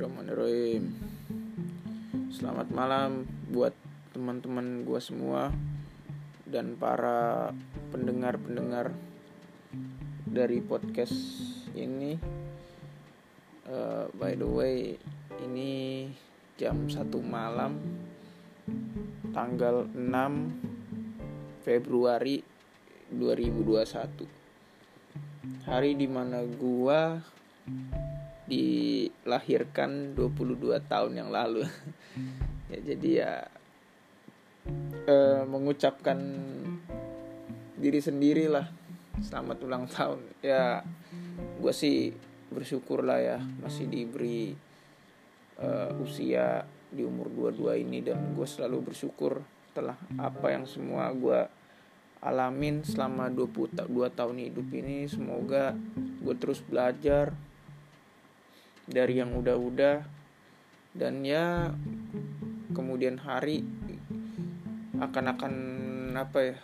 Bismillahirrahmanirrahim. 0.00 0.96
Selamat 2.32 2.72
malam 2.72 3.28
buat 3.52 3.76
teman-teman 4.16 4.88
gue 4.88 4.96
semua 4.96 5.52
Dan 6.48 6.72
para 6.80 7.52
pendengar-pendengar 7.92 8.96
dari 10.24 10.64
podcast 10.64 11.12
ini. 11.76 12.16
Uh, 13.68 14.08
By 14.16 14.40
the 14.40 14.48
way 14.48 14.96
ini 15.44 16.08
jam 16.56 16.88
1 16.88 16.96
malam 17.20 17.76
Tanggal 19.36 19.84
6 19.84 21.60
Februari 21.60 22.40
2021 23.12 25.68
Hari 25.68 25.92
di 25.92 26.08
mana 26.08 26.40
gua 26.56 27.20
dilahirkan 28.50 30.18
22 30.18 30.82
tahun 30.90 31.12
yang 31.14 31.30
lalu. 31.30 31.64
Ya 32.70 32.94
jadi 32.94 33.10
ya 33.10 33.32
eh, 35.10 35.42
mengucapkan 35.42 36.14
diri 37.74 37.98
sendiri 37.98 38.46
lah 38.46 38.70
selamat 39.18 39.58
ulang 39.66 39.84
tahun. 39.90 40.22
Ya 40.38 40.86
gue 41.58 41.72
sih 41.74 42.14
bersyukur 42.50 43.02
lah 43.02 43.18
ya 43.18 43.38
masih 43.62 43.86
diberi 43.86 44.54
uh, 45.58 45.94
usia 46.02 46.66
di 46.90 47.06
umur 47.06 47.30
22 47.54 47.86
ini 47.86 48.02
dan 48.02 48.34
gue 48.34 48.46
selalu 48.46 48.90
bersyukur 48.90 49.42
telah 49.70 49.94
apa 50.18 50.50
yang 50.50 50.66
semua 50.66 51.14
gue 51.14 51.46
alamin 52.20 52.82
selama 52.82 53.30
22 53.30 53.86
tahun 53.90 54.36
hidup 54.50 54.68
ini. 54.74 55.06
Semoga 55.06 55.72
gue 55.96 56.34
terus 56.36 56.60
belajar 56.62 57.32
dari 58.90 59.22
yang 59.22 59.32
udah-udah. 59.38 60.02
Dan 60.90 61.22
ya 61.22 61.70
kemudian 62.74 63.22
hari 63.22 63.62
akan 64.98 65.24
akan 65.38 65.54
apa 66.18 66.38
ya 66.42 66.56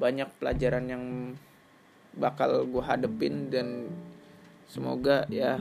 banyak 0.00 0.28
pelajaran 0.40 0.84
yang 0.88 1.04
bakal 2.16 2.64
gue 2.64 2.82
hadepin 2.82 3.52
dan 3.52 3.92
semoga 4.66 5.28
ya 5.28 5.60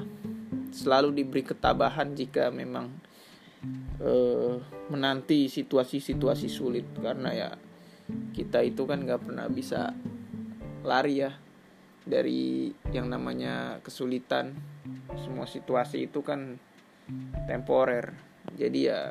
selalu 0.72 1.22
diberi 1.22 1.44
ketabahan 1.44 2.16
jika 2.16 2.48
memang 2.50 2.96
uh, 4.00 4.56
menanti 4.88 5.52
situasi-situasi 5.52 6.48
sulit. 6.48 6.88
Karena 6.96 7.30
ya 7.36 7.50
kita 8.32 8.64
itu 8.64 8.88
kan 8.88 9.04
nggak 9.04 9.28
pernah 9.28 9.48
bisa 9.52 9.92
lari 10.82 11.22
ya 11.22 11.32
dari 12.02 12.74
yang 12.90 13.08
namanya 13.08 13.78
kesulitan 13.86 14.58
semua 15.22 15.46
situasi 15.46 16.10
itu 16.10 16.26
kan 16.26 16.58
temporer 17.46 18.14
jadi 18.58 18.80
ya 18.80 19.02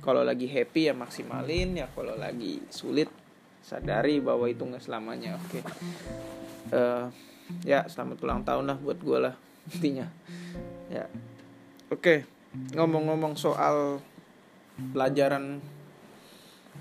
kalau 0.00 0.22
lagi 0.22 0.48
happy 0.48 0.88
ya 0.88 0.94
maksimalin 0.96 1.76
ya 1.76 1.86
kalau 1.92 2.16
lagi 2.16 2.62
sulit 2.72 3.10
sadari 3.60 4.22
bahwa 4.22 4.46
itu 4.46 4.62
nggak 4.62 4.84
selamanya 4.84 5.36
oke 5.36 5.48
okay. 5.50 5.62
uh, 6.70 6.78
eh, 6.78 7.04
ya 7.66 7.84
selamat 7.90 8.18
ulang 8.22 8.42
tahun 8.46 8.64
lah 8.70 8.78
buat 8.78 8.98
gue 9.02 9.18
lah 9.18 9.34
intinya 9.74 10.06
ya 10.88 11.10
oke 11.90 11.98
okay. 11.98 12.18
ngomong-ngomong 12.72 13.34
soal 13.34 13.98
pelajaran 14.94 15.58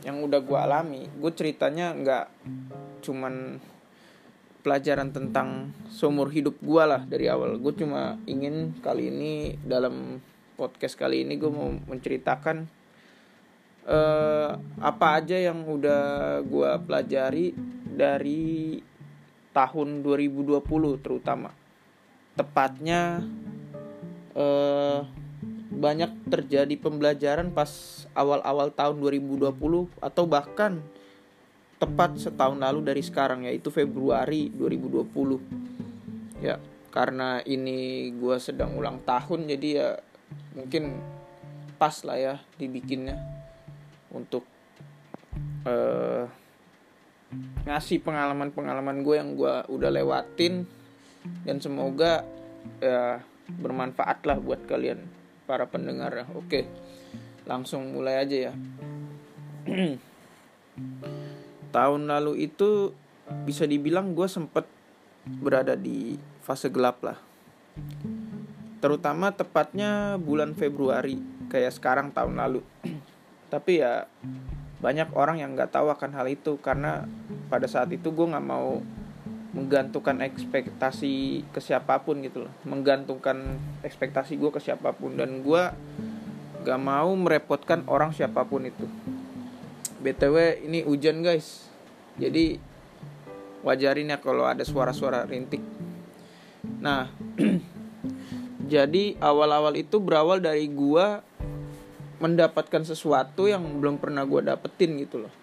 yang 0.06 0.22
udah 0.22 0.40
gue 0.46 0.60
alami 0.60 1.10
gue 1.10 1.32
ceritanya 1.34 1.96
nggak 1.98 2.26
cuman 3.02 3.58
pelajaran 4.66 5.14
tentang 5.14 5.70
seumur 5.94 6.34
hidup 6.34 6.58
gue 6.58 6.84
lah 6.84 7.06
dari 7.06 7.30
awal. 7.30 7.62
Gue 7.62 7.78
cuma 7.78 8.18
ingin 8.26 8.74
kali 8.82 9.14
ini 9.14 9.62
dalam 9.62 10.18
podcast 10.58 10.98
kali 10.98 11.22
ini 11.22 11.38
gue 11.38 11.54
mau 11.54 11.70
menceritakan 11.70 12.66
uh, 13.86 14.58
apa 14.82 15.08
aja 15.22 15.38
yang 15.38 15.70
udah 15.70 16.42
gue 16.42 16.72
pelajari 16.82 17.54
dari 17.86 18.82
tahun 19.54 20.02
2020 20.02 20.66
terutama. 21.06 21.54
Tepatnya 22.34 23.22
uh, 24.34 25.06
banyak 25.76 26.10
terjadi 26.26 26.74
pembelajaran 26.82 27.54
pas 27.54 27.70
awal-awal 28.18 28.74
tahun 28.74 28.98
2020 28.98 29.54
atau 30.02 30.24
bahkan 30.26 30.82
tepat 31.76 32.16
setahun 32.20 32.58
lalu 32.60 32.80
dari 32.88 33.04
sekarang 33.04 33.46
yaitu 33.46 33.68
Februari 33.70 34.48
2020 34.52 36.44
ya 36.44 36.56
karena 36.92 37.44
ini 37.44 38.12
gue 38.16 38.38
sedang 38.40 38.80
ulang 38.80 39.04
tahun 39.04 39.52
jadi 39.52 39.68
ya 39.76 39.90
mungkin 40.56 40.96
pas 41.76 41.96
lah 42.08 42.16
ya 42.16 42.36
dibikinnya 42.56 43.20
untuk 44.16 44.48
uh, 45.68 46.24
ngasih 47.68 48.00
pengalaman-pengalaman 48.00 49.04
gue 49.04 49.16
yang 49.20 49.36
gue 49.36 49.56
udah 49.68 49.92
lewatin. 49.92 50.64
Dan 51.42 51.58
semoga 51.58 52.22
ya 52.80 53.20
bermanfaat 53.50 54.24
lah 54.30 54.38
buat 54.40 54.64
kalian 54.70 55.04
para 55.50 55.68
pendengar. 55.68 56.30
Oke 56.38 56.64
langsung 57.46 57.94
mulai 57.94 58.26
aja 58.26 58.50
ya 58.50 58.54
tahun 61.76 62.08
lalu 62.08 62.48
itu 62.48 62.96
bisa 63.44 63.68
dibilang 63.68 64.16
gue 64.16 64.32
sempet 64.32 64.64
berada 65.28 65.76
di 65.76 66.16
fase 66.40 66.72
gelap 66.72 67.04
lah. 67.04 67.20
Terutama 68.80 69.36
tepatnya 69.36 70.16
bulan 70.16 70.56
Februari 70.56 71.20
kayak 71.52 71.76
sekarang 71.76 72.16
tahun 72.16 72.40
lalu. 72.40 72.64
Tapi 73.54 73.84
ya 73.84 74.08
banyak 74.80 75.12
orang 75.18 75.44
yang 75.44 75.52
nggak 75.52 75.76
tahu 75.76 75.92
akan 75.92 76.16
hal 76.16 76.32
itu 76.32 76.56
karena 76.64 77.04
pada 77.52 77.68
saat 77.68 77.92
itu 77.92 78.14
gue 78.16 78.24
nggak 78.24 78.48
mau 78.48 78.80
menggantungkan 79.56 80.20
ekspektasi 80.20 81.44
ke 81.52 81.60
siapa 81.60 82.00
pun 82.08 82.24
gitu 82.24 82.48
loh. 82.48 82.54
Menggantungkan 82.64 83.60
ekspektasi 83.84 84.40
gue 84.40 84.52
ke 84.52 84.62
siapa 84.64 84.96
pun 84.96 85.16
dan 85.20 85.44
gue 85.44 85.64
gak 86.66 86.82
mau 86.82 87.14
merepotkan 87.16 87.88
orang 87.88 88.12
siapa 88.12 88.44
pun 88.44 88.68
itu. 88.68 88.84
Btw 90.04 90.66
ini 90.68 90.84
hujan 90.84 91.24
guys 91.24 91.65
jadi 92.16 92.60
wajarin 93.66 94.14
ya 94.14 94.18
kalau 94.22 94.48
ada 94.48 94.62
suara-suara 94.62 95.28
rintik. 95.28 95.60
Nah 96.80 97.12
jadi 98.74 99.20
awal-awal 99.20 99.76
itu 99.76 100.00
berawal 100.00 100.40
dari 100.40 100.70
gua 100.72 101.26
mendapatkan 102.22 102.88
sesuatu 102.88 103.52
yang 103.52 103.62
belum 103.82 104.00
pernah 104.00 104.24
gua 104.24 104.56
dapetin 104.56 104.96
gitu 105.02 105.28
loh. 105.28 105.34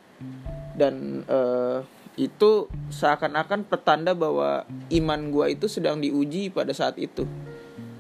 Dan 0.73 1.27
uh, 1.29 1.85
itu 2.17 2.71
seakan-akan 2.89 3.69
petanda 3.69 4.17
bahwa 4.17 4.65
iman 4.89 5.21
gua 5.29 5.53
itu 5.53 5.69
sedang 5.69 6.01
diuji 6.01 6.49
pada 6.49 6.73
saat 6.73 6.97
itu. 6.97 7.29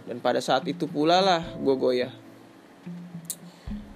Dan 0.09 0.23
pada 0.25 0.41
saat 0.41 0.65
itu 0.65 0.89
pula 0.89 1.21
lah 1.21 1.43
gua 1.61 1.77
goyah. 1.77 2.13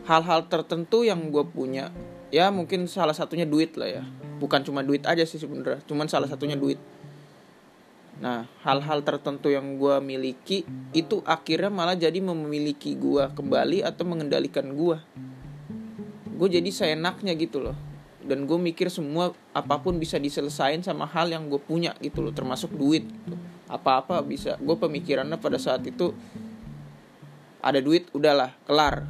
Hal-hal 0.07 0.47
tertentu 0.47 1.03
yang 1.03 1.35
gue 1.35 1.43
punya 1.43 1.91
ya 2.31 2.51
mungkin 2.51 2.87
salah 2.91 3.15
satunya 3.15 3.43
duit 3.43 3.75
lah 3.75 3.91
ya 3.91 4.05
bukan 4.37 4.61
cuma 4.63 4.85
duit 4.85 5.03
aja 5.09 5.25
sih 5.25 5.41
sebenarnya 5.41 5.81
cuman 5.89 6.07
salah 6.07 6.29
satunya 6.29 6.57
duit. 6.57 6.77
Nah 8.17 8.49
hal-hal 8.65 9.05
tertentu 9.05 9.53
yang 9.53 9.77
gue 9.77 9.97
miliki 10.01 10.65
itu 10.97 11.21
akhirnya 11.25 11.69
malah 11.69 11.97
jadi 11.97 12.17
memiliki 12.21 12.97
gue 12.97 13.29
kembali 13.33 13.85
atau 13.85 14.05
mengendalikan 14.09 14.73
gue 14.73 14.97
gue 16.37 16.49
jadi 16.53 16.69
seenaknya 16.69 17.33
gitu 17.37 17.65
loh. 17.65 17.77
Dan 18.27 18.43
gue 18.45 18.59
mikir 18.59 18.91
semua 18.91 19.31
apa 19.55 19.79
pun 19.79 19.97
bisa 20.03 20.19
diselesain 20.19 20.83
sama 20.83 21.07
hal 21.07 21.31
yang 21.31 21.47
gue 21.47 21.63
punya 21.63 21.95
gitu 22.03 22.21
loh 22.21 22.35
termasuk 22.35 22.75
duit 22.75 23.07
gitu. 23.07 23.37
apa-apa 23.67 24.21
bisa. 24.23 24.59
Gue 24.61 24.77
pemikirannya 24.77 25.41
pada 25.41 25.57
saat 25.57 25.83
itu 25.87 26.13
ada 27.63 27.81
duit 27.81 28.11
udahlah 28.13 28.53
kelar. 28.69 29.09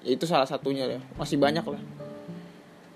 Ya 0.00 0.16
itu 0.16 0.24
salah 0.24 0.48
satunya 0.48 0.88
ya. 0.88 1.00
Masih 1.18 1.36
banyak 1.36 1.66
lah 1.66 1.99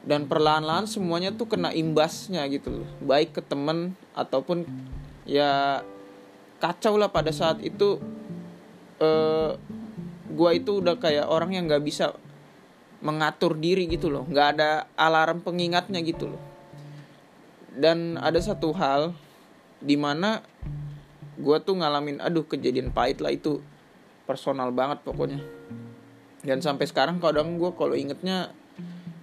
dan 0.05 0.29
perlahan-lahan 0.29 0.85
semuanya 0.85 1.33
tuh 1.33 1.49
kena 1.49 1.73
imbasnya 1.73 2.45
gitu 2.53 2.85
loh. 2.85 2.89
Baik 3.01 3.37
ke 3.37 3.43
temen 3.45 3.97
ataupun 4.13 4.69
ya 5.25 5.81
kacau 6.61 7.01
lah 7.01 7.09
pada 7.09 7.33
saat 7.33 7.61
itu 7.65 8.01
eh 9.01 9.57
gua 10.35 10.51
itu 10.53 10.85
udah 10.85 11.01
kayak 11.01 11.29
orang 11.29 11.57
yang 11.57 11.65
nggak 11.69 11.85
bisa 11.85 12.13
mengatur 13.05 13.57
diri 13.57 13.89
gitu 13.89 14.13
loh. 14.13 14.25
Nggak 14.29 14.49
ada 14.57 14.89
alarm 14.97 15.41
pengingatnya 15.41 16.01
gitu 16.05 16.37
loh. 16.37 16.43
Dan 17.75 18.21
ada 18.21 18.39
satu 18.39 18.71
hal 18.77 19.13
di 19.83 19.99
mana 19.99 20.41
gue 21.35 21.59
tuh 21.61 21.75
ngalamin 21.75 22.23
aduh 22.23 22.47
kejadian 22.47 22.95
pahit 22.95 23.19
lah 23.21 23.35
itu. 23.35 23.61
Personal 24.25 24.73
banget 24.73 25.05
pokoknya. 25.05 25.45
Dan 26.41 26.65
sampai 26.65 26.89
sekarang 26.89 27.21
kadang 27.21 27.61
gue 27.61 27.73
kalau 27.77 27.93
ingetnya 27.93 28.55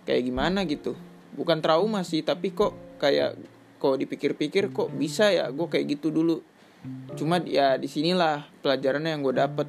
kayak 0.06 0.24
gimana 0.28 0.66
gitu. 0.66 0.98
Bukan 1.36 1.64
trauma 1.64 2.04
sih 2.04 2.26
tapi 2.26 2.52
kok 2.52 3.00
kayak 3.00 3.38
kok 3.82 3.98
dipikir-pikir 3.98 4.70
kok 4.70 4.94
bisa 4.94 5.34
ya 5.34 5.50
gue 5.50 5.68
kayak 5.68 5.98
gitu 5.98 6.14
dulu. 6.14 6.42
Cuma 7.18 7.42
ya 7.42 7.78
di 7.78 7.86
sinilah 7.86 8.50
pelajarannya 8.62 9.12
yang 9.18 9.22
gue 9.26 9.36
dapet. 9.38 9.68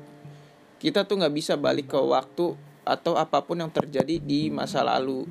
Kita 0.80 1.06
tuh 1.06 1.22
nggak 1.22 1.34
bisa 1.34 1.54
balik 1.54 1.94
ke 1.94 2.00
waktu 2.00 2.58
atau 2.82 3.14
apa 3.14 3.38
pun 3.46 3.62
yang 3.62 3.70
terjadi 3.70 4.18
di 4.18 4.50
masa 4.50 4.82
lalu. 4.82 5.28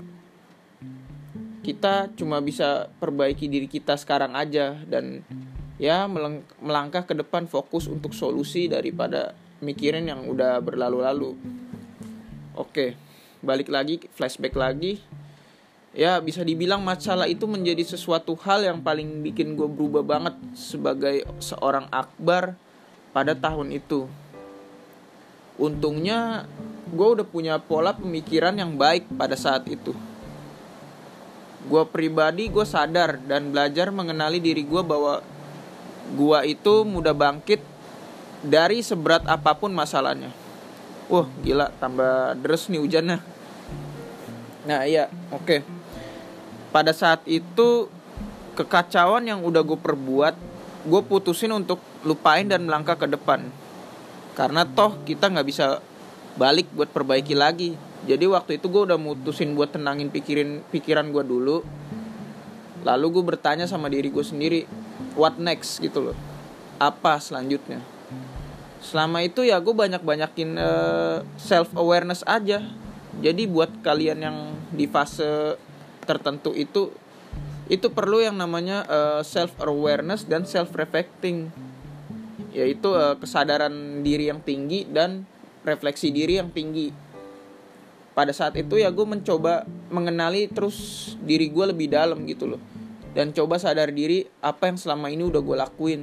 Kita 1.61 2.09
cuma 2.17 2.41
bisa 2.41 2.89
perbaiki 2.97 3.45
diri 3.45 3.69
kita 3.69 3.93
sekarang 3.99 4.33
aja 4.33 4.81
dan 4.87 5.21
ya 5.77 6.09
melangkah 6.61 7.05
ke 7.05 7.13
depan 7.13 7.45
fokus 7.45 7.85
untuk 7.85 8.17
solusi 8.17 8.65
daripada 8.65 9.37
mikirin 9.61 10.09
yang 10.09 10.25
udah 10.25 10.57
berlalu-lalu. 10.63 11.37
Oke 12.57 13.10
balik 13.41 13.67
lagi 13.67 13.99
flashback 14.13 14.53
lagi. 14.55 15.01
Ya 15.91 16.15
bisa 16.23 16.39
dibilang 16.39 16.79
masalah 16.79 17.27
itu 17.27 17.43
menjadi 17.43 17.83
sesuatu 17.83 18.31
hal 18.39 18.63
yang 18.63 18.79
paling 18.79 19.19
bikin 19.27 19.59
gue 19.59 19.67
berubah 19.67 20.07
banget 20.07 20.39
sebagai 20.55 21.27
seorang 21.43 21.91
akbar 21.91 22.55
pada 23.11 23.35
tahun 23.35 23.75
itu. 23.75 24.07
Untungnya 25.59 26.47
gue 26.87 27.07
udah 27.19 27.27
punya 27.27 27.59
pola 27.59 27.91
pemikiran 27.91 28.55
yang 28.55 28.79
baik 28.79 29.03
pada 29.19 29.35
saat 29.35 29.67
itu. 29.67 29.91
Gue 31.67 31.83
pribadi 31.83 32.47
gue 32.47 32.63
sadar 32.63 33.19
dan 33.27 33.51
belajar 33.51 33.91
mengenali 33.91 34.39
diri 34.39 34.63
gue 34.63 34.81
bahwa 34.81 35.19
gue 36.15 36.39
itu 36.47 36.87
mudah 36.87 37.13
bangkit 37.13 37.59
dari 38.41 38.79
seberat 38.79 39.27
apa 39.27 39.53
pun 39.53 39.69
masalahnya 39.75 40.40
wah 41.11 41.27
gila 41.43 41.67
tambah 41.75 42.39
deres 42.39 42.71
nih 42.71 42.79
hujannya. 42.79 43.19
Nah 44.63 44.81
iya 44.87 45.11
oke. 45.35 45.59
Pada 46.71 46.95
saat 46.95 47.19
itu 47.27 47.91
kekacauan 48.55 49.27
yang 49.27 49.43
udah 49.43 49.59
gue 49.59 49.75
perbuat 49.75 50.35
gue 50.81 51.01
putusin 51.05 51.51
untuk 51.51 51.83
lupain 52.07 52.47
dan 52.47 52.63
melangkah 52.63 52.95
ke 52.95 53.11
depan. 53.11 53.51
Karena 54.33 54.63
toh 54.63 54.95
kita 55.03 55.27
nggak 55.27 55.47
bisa 55.51 55.83
balik 56.39 56.71
buat 56.71 56.87
perbaiki 56.87 57.35
lagi. 57.35 57.75
Jadi 58.07 58.25
waktu 58.31 58.57
itu 58.57 58.71
gue 58.71 58.87
udah 58.87 58.97
mutusin 58.97 59.53
buat 59.53 59.75
tenangin 59.75 60.07
pikirin 60.07 60.63
pikiran 60.71 61.11
gue 61.11 61.21
dulu. 61.27 61.61
Lalu 62.87 63.05
gue 63.19 63.23
bertanya 63.35 63.67
sama 63.67 63.91
diri 63.91 64.07
gue 64.09 64.23
sendiri 64.23 64.63
what 65.19 65.35
next? 65.37 65.83
gitu 65.83 65.99
loh. 65.99 66.17
Apa 66.81 67.19
selanjutnya 67.21 67.90
selama 68.81 69.21
itu 69.21 69.45
ya 69.45 69.61
gue 69.61 69.71
banyak 69.71 70.01
banyakin 70.01 70.57
uh, 70.57 70.65
eh, 70.65 71.17
self 71.37 71.69
awareness 71.77 72.25
aja. 72.25 72.65
Jadi 73.21 73.45
buat 73.45 73.69
kalian 73.85 74.19
yang 74.25 74.37
di 74.73 74.89
fase 74.89 75.55
tertentu 76.09 76.51
itu 76.57 76.89
itu 77.69 77.87
perlu 77.93 78.19
yang 78.19 78.35
namanya 78.35 78.83
uh, 78.89 79.21
eh, 79.21 79.23
self 79.23 79.53
awareness 79.61 80.25
dan 80.25 80.43
self 80.49 80.73
reflecting 80.73 81.53
yaitu 82.51 82.91
uh, 82.91 83.15
kesadaran 83.15 84.03
diri 84.03 84.27
yang 84.27 84.43
tinggi 84.43 84.83
dan 84.89 85.23
refleksi 85.63 86.11
diri 86.11 86.41
yang 86.41 86.51
tinggi. 86.51 86.91
Pada 88.11 88.35
saat 88.35 88.59
itu 88.59 88.75
ya 88.75 88.91
gue 88.91 89.07
mencoba 89.07 89.63
mengenali 89.87 90.51
terus 90.51 91.13
diri 91.23 91.47
gue 91.47 91.71
lebih 91.71 91.87
dalam 91.87 92.27
gitu 92.27 92.49
loh. 92.49 92.61
Dan 93.15 93.31
coba 93.31 93.55
sadar 93.59 93.91
diri 93.91 94.27
apa 94.43 94.67
yang 94.67 94.75
selama 94.75 95.07
ini 95.11 95.23
udah 95.23 95.39
gue 95.39 95.57
lakuin 95.59 96.01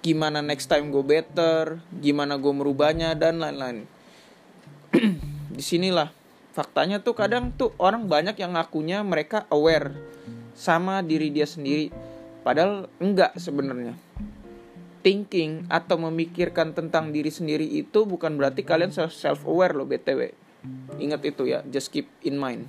gimana 0.00 0.40
next 0.40 0.68
time 0.68 0.88
gue 0.88 1.04
better 1.04 1.80
gimana 2.00 2.40
gue 2.40 2.52
merubahnya 2.52 3.12
dan 3.16 3.40
lain-lain. 3.40 3.84
Di 5.56 5.62
sinilah 5.62 6.10
faktanya 6.56 7.00
tuh 7.00 7.14
kadang 7.14 7.54
tuh 7.54 7.72
orang 7.78 8.08
banyak 8.08 8.34
yang 8.40 8.58
ngakunya 8.58 9.04
mereka 9.06 9.46
aware 9.52 9.92
sama 10.56 11.00
diri 11.00 11.30
dia 11.30 11.48
sendiri. 11.48 11.92
Padahal 12.40 12.88
enggak 12.98 13.36
sebenarnya. 13.36 13.94
Thinking 15.00 15.64
atau 15.72 15.96
memikirkan 15.96 16.76
tentang 16.76 17.08
diri 17.08 17.32
sendiri 17.32 17.64
itu 17.64 18.04
bukan 18.04 18.36
berarti 18.36 18.60
kalian 18.64 18.92
self 18.92 19.48
aware 19.48 19.72
loh 19.72 19.88
btw 19.88 20.50
ingat 21.00 21.24
itu 21.24 21.48
ya 21.48 21.64
just 21.68 21.88
keep 21.92 22.08
in 22.24 22.36
mind. 22.36 22.68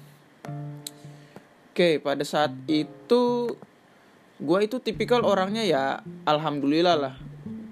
Oke 1.72 2.00
pada 2.00 2.24
saat 2.24 2.52
itu 2.68 3.56
gue 4.42 4.60
itu 4.66 4.82
tipikal 4.82 5.22
orangnya 5.22 5.62
ya 5.62 5.84
alhamdulillah 6.26 6.98
lah. 6.98 7.16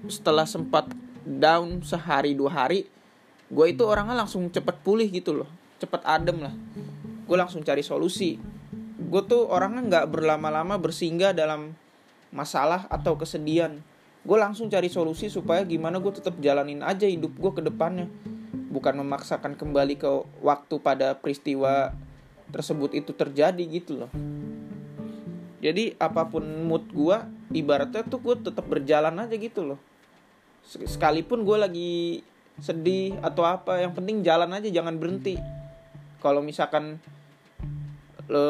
Setelah 0.06 0.46
sempat 0.46 0.86
down 1.26 1.82
sehari 1.82 2.38
dua 2.38 2.50
hari 2.54 2.86
gue 3.50 3.66
itu 3.66 3.82
orangnya 3.82 4.14
langsung 4.14 4.46
cepet 4.46 4.78
pulih 4.86 5.10
gitu 5.10 5.34
loh. 5.42 5.50
Cepet 5.82 5.98
adem 6.06 6.46
lah. 6.46 6.54
Gue 7.26 7.34
langsung 7.34 7.66
cari 7.66 7.82
solusi. 7.82 8.38
Gue 9.02 9.22
tuh 9.26 9.50
orangnya 9.50 9.82
nggak 9.82 10.06
berlama-lama 10.14 10.78
bersinggah 10.78 11.34
dalam 11.34 11.74
masalah 12.30 12.86
atau 12.86 13.18
kesedihan. 13.18 13.82
Gue 14.22 14.38
langsung 14.38 14.70
cari 14.70 14.86
solusi 14.86 15.26
supaya 15.26 15.66
gimana 15.66 15.98
gue 15.98 16.12
tetap 16.14 16.38
jalanin 16.38 16.86
aja 16.86 17.10
hidup 17.10 17.34
gue 17.34 17.50
ke 17.50 17.62
depannya. 17.66 18.06
Bukan 18.70 19.02
memaksakan 19.02 19.58
kembali 19.58 19.98
ke 19.98 20.10
waktu 20.38 20.78
pada 20.78 21.18
peristiwa 21.18 21.90
tersebut 22.54 22.94
itu 22.94 23.10
terjadi 23.10 23.62
gitu 23.66 24.06
loh 24.06 24.10
jadi 25.60 25.92
apa 26.00 26.24
pun 26.32 26.42
mood 26.64 26.88
gue 26.88 27.16
ibaratnya 27.52 28.00
tuh 28.08 28.16
gue 28.24 28.48
tetap 28.48 28.64
berjalan 28.64 29.12
aja 29.20 29.36
gitu 29.36 29.60
loh. 29.60 29.80
Sekalipun 30.64 31.44
gue 31.44 31.56
lagi 31.60 31.92
sedih 32.60 33.20
atau 33.20 33.44
apa 33.44 33.80
yang 33.80 33.92
penting 33.92 34.24
jalan 34.24 34.48
aja 34.56 34.72
jangan 34.72 34.96
berhenti. 34.96 35.36
Kalau 36.24 36.40
misalkan 36.40 36.96
le, 38.28 38.44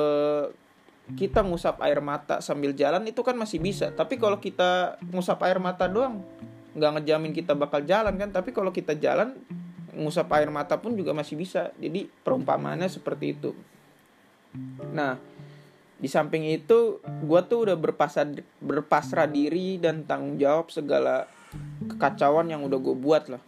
kita 1.18 1.42
ngusap 1.42 1.82
air 1.82 1.98
mata 1.98 2.38
sambil 2.38 2.70
jalan 2.78 3.02
itu 3.10 3.26
kan 3.26 3.34
masih 3.34 3.58
bisa. 3.58 3.90
Tapi 3.90 4.14
kalau 4.14 4.38
kita 4.38 5.02
ngusap 5.10 5.42
air 5.42 5.58
mata 5.58 5.90
doang 5.90 6.22
nggak 6.78 7.02
ngejamin 7.02 7.34
kita 7.34 7.58
bakal 7.58 7.82
jalan 7.82 8.14
kan. 8.14 8.30
Tapi 8.30 8.54
kalau 8.54 8.70
kita 8.70 8.94
jalan 8.94 9.34
ngusap 9.98 10.30
air 10.38 10.46
mata 10.54 10.78
pun 10.78 10.94
juga 10.94 11.10
masih 11.10 11.34
bisa. 11.34 11.74
Jadi 11.74 12.06
perumpamannya 12.06 12.86
seperti 12.86 13.34
itu. 13.34 13.50
Nah 14.94 15.18
di 16.00 16.08
samping 16.08 16.48
itu 16.48 17.04
gue 17.04 17.40
tuh 17.44 17.68
udah 17.68 17.76
berpasrah 17.76 18.40
berpasrah 18.64 19.28
diri 19.28 19.76
dan 19.76 20.08
tanggung 20.08 20.40
jawab 20.40 20.72
segala 20.72 21.28
kekacauan 21.84 22.48
yang 22.48 22.64
udah 22.64 22.80
gue 22.80 22.96
buat 22.96 23.28
lah. 23.28 23.42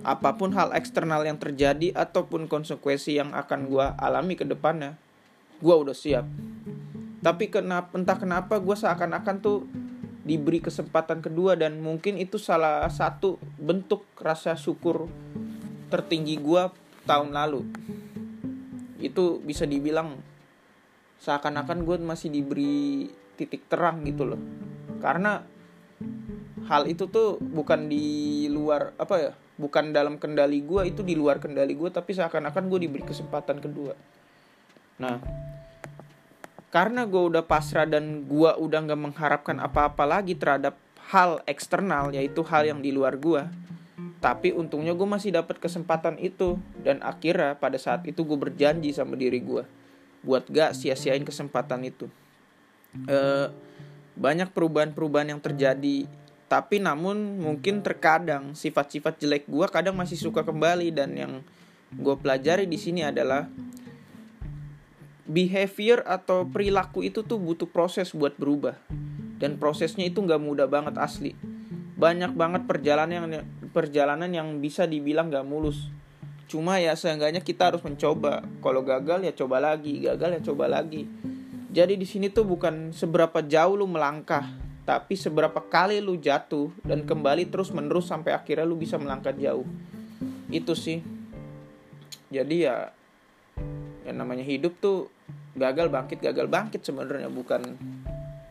Apa 0.00 0.40
pun 0.40 0.56
hal 0.56 0.72
eksternal 0.72 1.20
yang 1.28 1.36
terjadi 1.36 1.92
ataupun 1.92 2.48
konsekuensi 2.48 3.20
yang 3.20 3.36
akan 3.36 3.68
gue 3.68 3.86
alami 4.00 4.40
ke 4.40 4.48
depannya 4.48 4.96
gue 5.60 5.74
udah 5.76 5.92
siap. 5.92 6.24
Tapi 7.20 7.52
kenapa 7.52 7.92
entah 7.92 8.16
kenapa 8.16 8.56
gue 8.56 8.72
seakan-akan 8.72 9.36
tuh 9.44 9.68
diberi 10.24 10.64
kesempatan 10.64 11.20
kedua 11.20 11.60
dan 11.60 11.84
mungkin 11.84 12.16
itu 12.16 12.40
salah 12.40 12.88
satu 12.88 13.36
bentuk 13.60 14.08
rasa 14.16 14.56
syukur 14.56 15.12
tertinggi 15.92 16.40
gue 16.40 16.72
tahun 17.04 17.36
lalu. 17.36 17.68
Itu 18.96 19.44
bisa 19.44 19.68
dibilang 19.68 20.16
seakan-akan 21.20 21.84
gue 21.84 21.96
masih 22.00 22.32
diberi 22.32 23.08
titik 23.36 23.68
terang 23.68 24.02
gitu 24.08 24.24
loh. 24.24 24.40
Karena 24.98 25.44
hal 26.66 26.88
itu 26.88 27.08
tuh 27.08 27.36
bukan 27.40 27.88
di 27.88 28.46
luar 28.48 28.96
apa 28.96 29.14
ya 29.20 29.32
bukan 29.60 29.92
dalam 29.92 30.16
kendali 30.16 30.64
gue 30.64 30.88
itu 30.88 31.04
di 31.04 31.12
luar 31.12 31.36
kendali 31.36 31.76
gue 31.76 31.92
tapi 31.92 32.16
seakan-akan 32.16 32.64
gue 32.72 32.78
diberi 32.88 33.04
kesempatan 33.04 33.60
kedua. 33.60 33.92
Nah 35.00 35.20
karena 36.70 37.02
gue 37.02 37.18
udah 37.18 37.42
pasrah 37.42 37.84
dan 37.84 38.24
gue 38.30 38.50
udah 38.54 38.78
nggak 38.86 39.00
mengharapkan 39.00 39.58
apa-apa 39.58 40.06
lagi 40.06 40.38
terhadap 40.38 40.78
hal 41.10 41.42
eksternal 41.50 42.14
yaitu 42.14 42.46
hal 42.46 42.62
yang 42.62 42.78
di 42.78 42.94
luar 42.94 43.18
gue 43.18 43.42
tapi 44.22 44.54
untungnya 44.54 44.94
gue 44.94 45.08
masih 45.08 45.34
dapat 45.34 45.58
kesempatan 45.58 46.14
itu 46.22 46.60
dan 46.86 47.02
akhirnya 47.02 47.58
pada 47.58 47.74
saat 47.74 48.06
itu 48.06 48.22
gue 48.22 48.38
berjanji 48.38 48.94
sama 48.94 49.18
diri 49.18 49.42
gue 49.42 49.66
buat 50.20 50.44
gak 50.48 50.76
sia-siain 50.76 51.24
kesempatan 51.24 51.84
itu. 51.86 52.06
E, 53.06 53.18
banyak 54.18 54.52
perubahan-perubahan 54.52 55.32
yang 55.32 55.40
terjadi 55.40 56.04
tapi 56.50 56.82
namun 56.82 57.38
mungkin 57.38 57.78
terkadang 57.78 58.58
sifat-sifat 58.58 59.22
jelek 59.22 59.46
gue 59.46 59.66
kadang 59.70 59.94
masih 59.94 60.18
suka 60.18 60.42
kembali 60.42 60.90
dan 60.90 61.14
yang 61.14 61.32
gue 61.94 62.14
pelajari 62.18 62.66
di 62.66 62.74
sini 62.74 63.06
adalah 63.06 63.46
behavior 65.30 66.02
atau 66.02 66.42
perilaku 66.50 67.06
itu 67.06 67.22
tuh 67.22 67.38
butuh 67.38 67.70
proses 67.70 68.10
buat 68.10 68.34
berubah. 68.34 68.74
Dan 69.38 69.62
prosesnya 69.62 70.10
itu 70.10 70.20
nggak 70.20 70.42
mudah 70.42 70.66
banget 70.66 70.98
asli. 70.98 71.38
Banyak 71.94 72.34
banget 72.34 72.66
perjalanan 72.66 73.30
yang 73.30 73.46
perjalanan 73.70 74.30
yang 74.34 74.58
bisa 74.58 74.90
dibilang 74.90 75.30
gak 75.30 75.46
mulus 75.46 75.86
cuma 76.50 76.82
ya 76.82 76.98
seenggaknya 76.98 77.38
kita 77.38 77.70
harus 77.70 77.82
mencoba. 77.86 78.42
Kalau 78.58 78.82
gagal 78.82 79.22
ya 79.22 79.30
coba 79.30 79.62
lagi 79.62 80.02
gagal 80.02 80.34
ya 80.34 80.40
coba 80.50 80.66
lagi. 80.66 81.06
Jadi 81.70 81.94
di 81.94 82.02
sini 82.02 82.26
tuh 82.26 82.42
bukan 82.42 82.90
seberapa 82.90 83.38
jauh 83.46 83.78
lu 83.78 83.86
melangkah 83.86 84.42
tapi 84.82 85.14
seberapa 85.14 85.62
kali 85.62 86.02
lu 86.02 86.18
jatuh 86.18 86.74
dan 86.82 87.06
kembali 87.06 87.46
terus 87.46 87.70
menerus 87.70 88.10
sampai 88.10 88.34
akhirnya 88.34 88.66
lu 88.66 88.74
bisa 88.74 88.98
melangkah 88.98 89.30
jauh. 89.30 89.62
Itu 90.50 90.74
sih. 90.74 90.98
Jadi 92.26 92.66
ya 92.66 92.90
yang 94.02 94.18
namanya 94.18 94.42
hidup 94.42 94.82
tuh 94.82 95.06
gagal 95.54 95.94
bangkit 95.94 96.18
gagal 96.18 96.50
bangkit 96.50 96.82
sebenarnya 96.82 97.30
bukan 97.30 97.78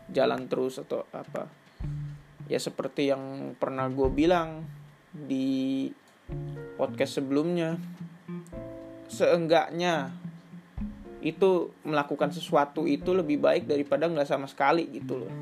jalan 0.08 0.48
terus 0.48 0.80
atau 0.80 1.04
apa. 1.12 1.52
Ya 2.48 2.56
seperti 2.56 3.12
yang 3.12 3.52
pernah 3.60 3.92
gue 3.92 4.08
bilang 4.08 4.64
di 5.12 5.86
podcast 6.80 7.20
sebelumnya. 7.20 7.76
Seenggaknya 9.10 10.14
itu 11.20 11.74
melakukan 11.84 12.32
sesuatu 12.32 12.88
itu 12.88 13.12
lebih 13.12 13.36
baik 13.42 13.68
daripada 13.68 14.08
nggak 14.08 14.28
sama 14.28 14.48
sekali 14.48 14.88
gitu 14.88 15.20
loh. 15.20 15.32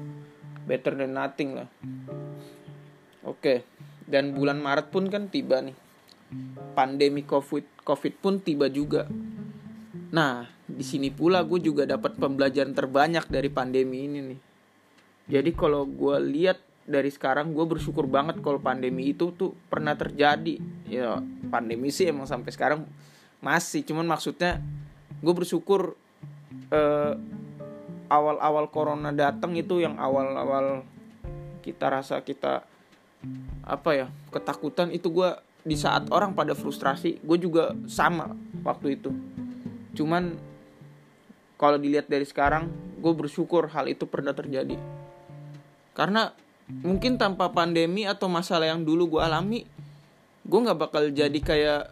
Better 0.66 0.99
than 0.99 1.14
nothing 1.14 1.54
lah. 1.54 1.68
Oke 3.23 3.78
dan 4.09 4.33
bulan 4.33 4.59
Maret 4.59 4.88
pun 4.88 5.07
kan 5.12 5.28
tiba 5.28 5.61
nih. 5.61 5.76
Pandemi 6.73 7.23
covid 7.28 7.64
covid 7.85 8.14
pun 8.18 8.40
tiba 8.40 8.73
juga. 8.73 9.04
Nah 10.12 10.49
di 10.64 10.85
sini 10.85 11.12
pula 11.12 11.45
gue 11.45 11.61
juga 11.61 11.85
dapat 11.85 12.16
pembelajaran 12.16 12.73
terbanyak 12.73 13.28
dari 13.28 13.52
pandemi 13.52 14.09
ini 14.09 14.18
nih. 14.33 14.40
Jadi 15.28 15.50
kalau 15.52 15.85
gue 15.85 16.16
lihat 16.25 16.57
dari 16.88 17.12
sekarang 17.12 17.52
gue 17.52 17.66
bersyukur 17.68 18.09
banget 18.09 18.40
kalau 18.40 18.57
pandemi 18.57 19.12
itu 19.12 19.28
tuh 19.37 19.52
pernah 19.68 19.92
terjadi. 19.92 20.57
Ya 20.88 21.21
pandemi 21.52 21.92
sih 21.92 22.09
emang 22.09 22.25
sampai 22.25 22.49
sekarang 22.49 22.88
masih 23.45 23.85
cuman 23.85 24.09
maksudnya 24.09 24.59
gue 25.21 25.35
bersyukur 25.37 25.95
uh, 26.73 27.14
awal-awal 28.09 28.73
corona 28.73 29.12
datang 29.12 29.52
itu 29.54 29.85
yang 29.85 30.00
awal-awal 30.00 30.83
kita 31.61 31.92
rasa 31.92 32.25
kita 32.25 32.64
apa 33.68 33.90
ya 33.92 34.07
ketakutan 34.33 34.88
itu 34.88 35.12
gue 35.12 35.30
di 35.68 35.76
saat 35.76 36.09
orang 36.09 36.33
pada 36.33 36.57
frustrasi 36.57 37.21
gue 37.21 37.38
juga 37.38 37.76
sama 37.85 38.33
waktu 38.64 38.97
itu. 38.97 39.12
Cuman 39.92 40.40
kalau 41.61 41.76
dilihat 41.76 42.09
dari 42.09 42.25
sekarang 42.25 42.73
gue 42.97 43.12
bersyukur 43.12 43.68
hal 43.68 43.92
itu 43.92 44.09
pernah 44.09 44.33
terjadi. 44.33 44.80
Karena 45.92 46.33
mungkin 46.68 47.16
tanpa 47.16 47.48
pandemi 47.48 48.04
atau 48.04 48.28
masalah 48.28 48.68
yang 48.68 48.84
dulu 48.84 49.16
gue 49.16 49.22
alami 49.25 49.60
gue 50.48 50.60
nggak 50.64 50.78
bakal 50.80 51.02
jadi 51.08 51.40
kayak 51.40 51.82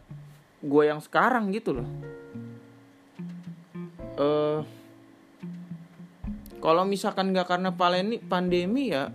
gue 0.65 0.83
yang 0.89 0.99
sekarang 1.05 1.53
gitu 1.53 1.77
loh. 1.77 1.89
Uh, 4.17 4.65
kalau 6.65 6.89
misalkan 6.89 7.37
nggak 7.37 7.53
karena 7.53 7.69
pandemi 7.69 8.17
pandemi 8.17 8.89
ya 8.89 9.13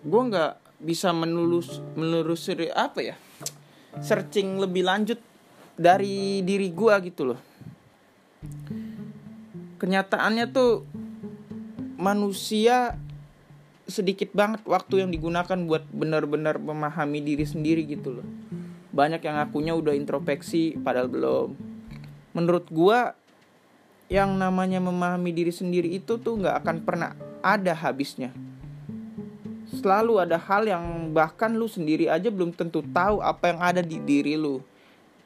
gue 0.00 0.22
nggak 0.32 0.80
bisa 0.80 1.12
menulus 1.12 1.84
menelusuri 1.92 2.72
apa 2.72 3.12
ya 3.12 3.16
searching 4.00 4.56
lebih 4.56 4.88
lanjut 4.88 5.20
dari 5.76 6.40
diri 6.40 6.72
gue 6.72 6.94
gitu 7.06 7.22
loh. 7.28 7.40
Kenyataannya 9.78 10.46
tuh 10.48 10.82
manusia 12.00 12.98
sedikit 13.88 14.30
banget 14.36 14.60
waktu 14.68 15.02
yang 15.02 15.10
digunakan 15.10 15.56
buat 15.64 15.88
benar-benar 15.88 16.60
memahami 16.60 17.24
diri 17.24 17.48
sendiri 17.48 17.88
gitu 17.88 18.20
loh. 18.20 18.28
Banyak 18.92 19.24
yang 19.24 19.40
akunya 19.40 19.72
udah 19.72 19.96
introspeksi 19.96 20.76
padahal 20.76 21.08
belum. 21.08 21.56
Menurut 22.36 22.68
gua 22.68 23.16
yang 24.12 24.36
namanya 24.36 24.80
memahami 24.80 25.32
diri 25.32 25.52
sendiri 25.52 25.88
itu 25.88 26.20
tuh 26.20 26.36
nggak 26.36 26.56
akan 26.64 26.76
pernah 26.84 27.10
ada 27.40 27.72
habisnya. 27.72 28.32
Selalu 29.68 30.20
ada 30.20 30.36
hal 30.36 30.64
yang 30.64 30.84
bahkan 31.12 31.52
lu 31.52 31.68
sendiri 31.68 32.08
aja 32.08 32.28
belum 32.32 32.56
tentu 32.56 32.80
tahu 32.92 33.20
apa 33.20 33.52
yang 33.52 33.60
ada 33.60 33.80
di 33.80 34.00
diri 34.00 34.36
lu. 34.36 34.60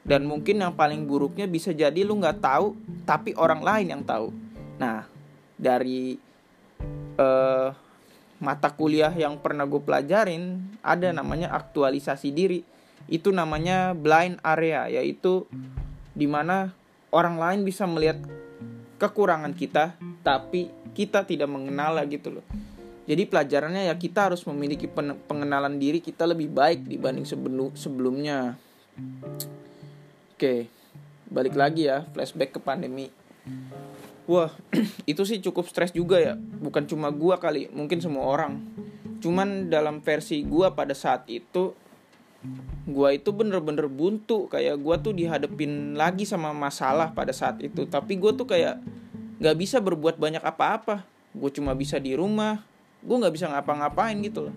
Dan 0.03 0.27
mungkin 0.27 0.59
yang 0.59 0.75
paling 0.75 1.07
buruknya 1.07 1.47
bisa 1.47 1.71
jadi 1.71 2.03
lu 2.03 2.19
nggak 2.19 2.43
tahu, 2.43 2.75
tapi 3.07 3.39
orang 3.39 3.63
lain 3.63 3.87
yang 3.95 4.03
tahu. 4.03 4.35
Nah, 4.83 5.07
dari 5.55 6.19
uh, 7.23 7.71
mata 8.43 8.75
kuliah 8.75 9.15
yang 9.15 9.39
pernah 9.39 9.63
gue 9.63 9.79
pelajarin 9.79 10.59
ada 10.83 11.15
namanya 11.15 11.55
aktualisasi 11.55 12.35
diri. 12.35 12.67
Itu 13.07 13.31
namanya 13.31 13.95
blind 13.95 14.43
area 14.43 14.91
yaitu 14.91 15.47
di 16.13 16.27
mana 16.27 16.75
orang 17.15 17.39
lain 17.39 17.61
bisa 17.63 17.87
melihat 17.87 18.19
kekurangan 18.99 19.55
kita 19.55 19.95
tapi 20.27 20.75
kita 20.93 21.23
tidak 21.23 21.47
mengenal 21.47 22.03
gitu 22.11 22.43
loh. 22.43 22.47
Jadi 23.07 23.27
pelajarannya 23.27 23.91
ya 23.91 23.95
kita 23.95 24.31
harus 24.31 24.43
memiliki 24.47 24.91
pengenalan 25.27 25.79
diri 25.79 26.03
kita 26.03 26.27
lebih 26.27 26.51
baik 26.51 26.87
dibanding 26.87 27.27
sebelumnya. 27.79 28.59
Oke 30.35 30.83
balik 31.33 31.57
lagi 31.57 31.89
ya 31.89 32.05
flashback 32.13 32.53
ke 32.53 32.61
pandemi 32.61 33.09
Wah, 34.31 34.55
itu 35.11 35.23
sih 35.27 35.43
cukup 35.43 35.67
stres 35.67 35.91
juga 35.91 36.23
ya. 36.23 36.35
Bukan 36.39 36.87
cuma 36.87 37.11
gua 37.11 37.43
kali, 37.43 37.67
mungkin 37.75 37.99
semua 37.99 38.27
orang. 38.27 38.63
Cuman 39.19 39.71
dalam 39.71 40.03
versi 40.03 40.43
gua 40.47 40.75
pada 40.75 40.95
saat 40.95 41.27
itu 41.27 41.75
gua 42.87 43.15
itu 43.15 43.31
bener-bener 43.35 43.87
buntu. 43.91 44.47
Kayak 44.47 44.79
gua 44.79 44.99
tuh 44.99 45.15
dihadepin 45.15 45.99
lagi 45.99 46.23
sama 46.27 46.55
masalah 46.55 47.11
pada 47.11 47.35
saat 47.35 47.59
itu. 47.63 47.87
Tapi 47.87 48.19
gua 48.19 48.35
tuh 48.35 48.47
kayak 48.47 48.79
nggak 49.43 49.57
bisa 49.59 49.83
berbuat 49.83 50.23
banyak 50.23 50.43
apa-apa. 50.43 51.03
Gue 51.35 51.51
cuma 51.51 51.75
bisa 51.75 51.99
di 51.99 52.15
rumah. 52.15 52.63
Gue 53.03 53.19
nggak 53.19 53.35
bisa 53.35 53.51
ngapa-ngapain 53.51 54.15
gitu 54.23 54.47
loh. 54.47 54.57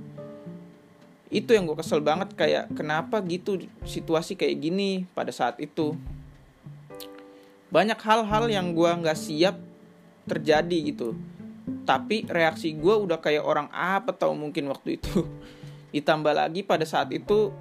Itu 1.34 1.58
yang 1.58 1.66
gue 1.66 1.74
kesel 1.74 2.06
banget 2.06 2.38
kayak 2.38 2.70
kenapa 2.78 3.18
gitu 3.26 3.66
situasi 3.82 4.38
kayak 4.38 4.62
gini 4.62 5.10
pada 5.18 5.34
saat 5.34 5.58
itu 5.58 5.98
banyak 7.70 7.98
hal-hal 7.98 8.46
yang 8.50 8.78
gue 8.78 8.90
nggak 8.90 9.18
siap 9.18 9.58
terjadi 10.30 10.78
gitu. 10.94 11.18
Tapi 11.86 12.26
reaksi 12.30 12.74
gue 12.74 12.94
udah 12.94 13.18
kayak 13.22 13.46
orang 13.46 13.70
apa 13.74 14.14
tau 14.14 14.34
mungkin 14.38 14.70
waktu 14.70 15.02
itu. 15.02 15.26
Ditambah 15.96 16.34
lagi 16.34 16.62
pada 16.62 16.86
saat 16.86 17.10
itu 17.14 17.54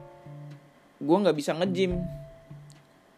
gue 1.04 1.16
nggak 1.20 1.36
bisa 1.36 1.52
ngejim 1.52 2.00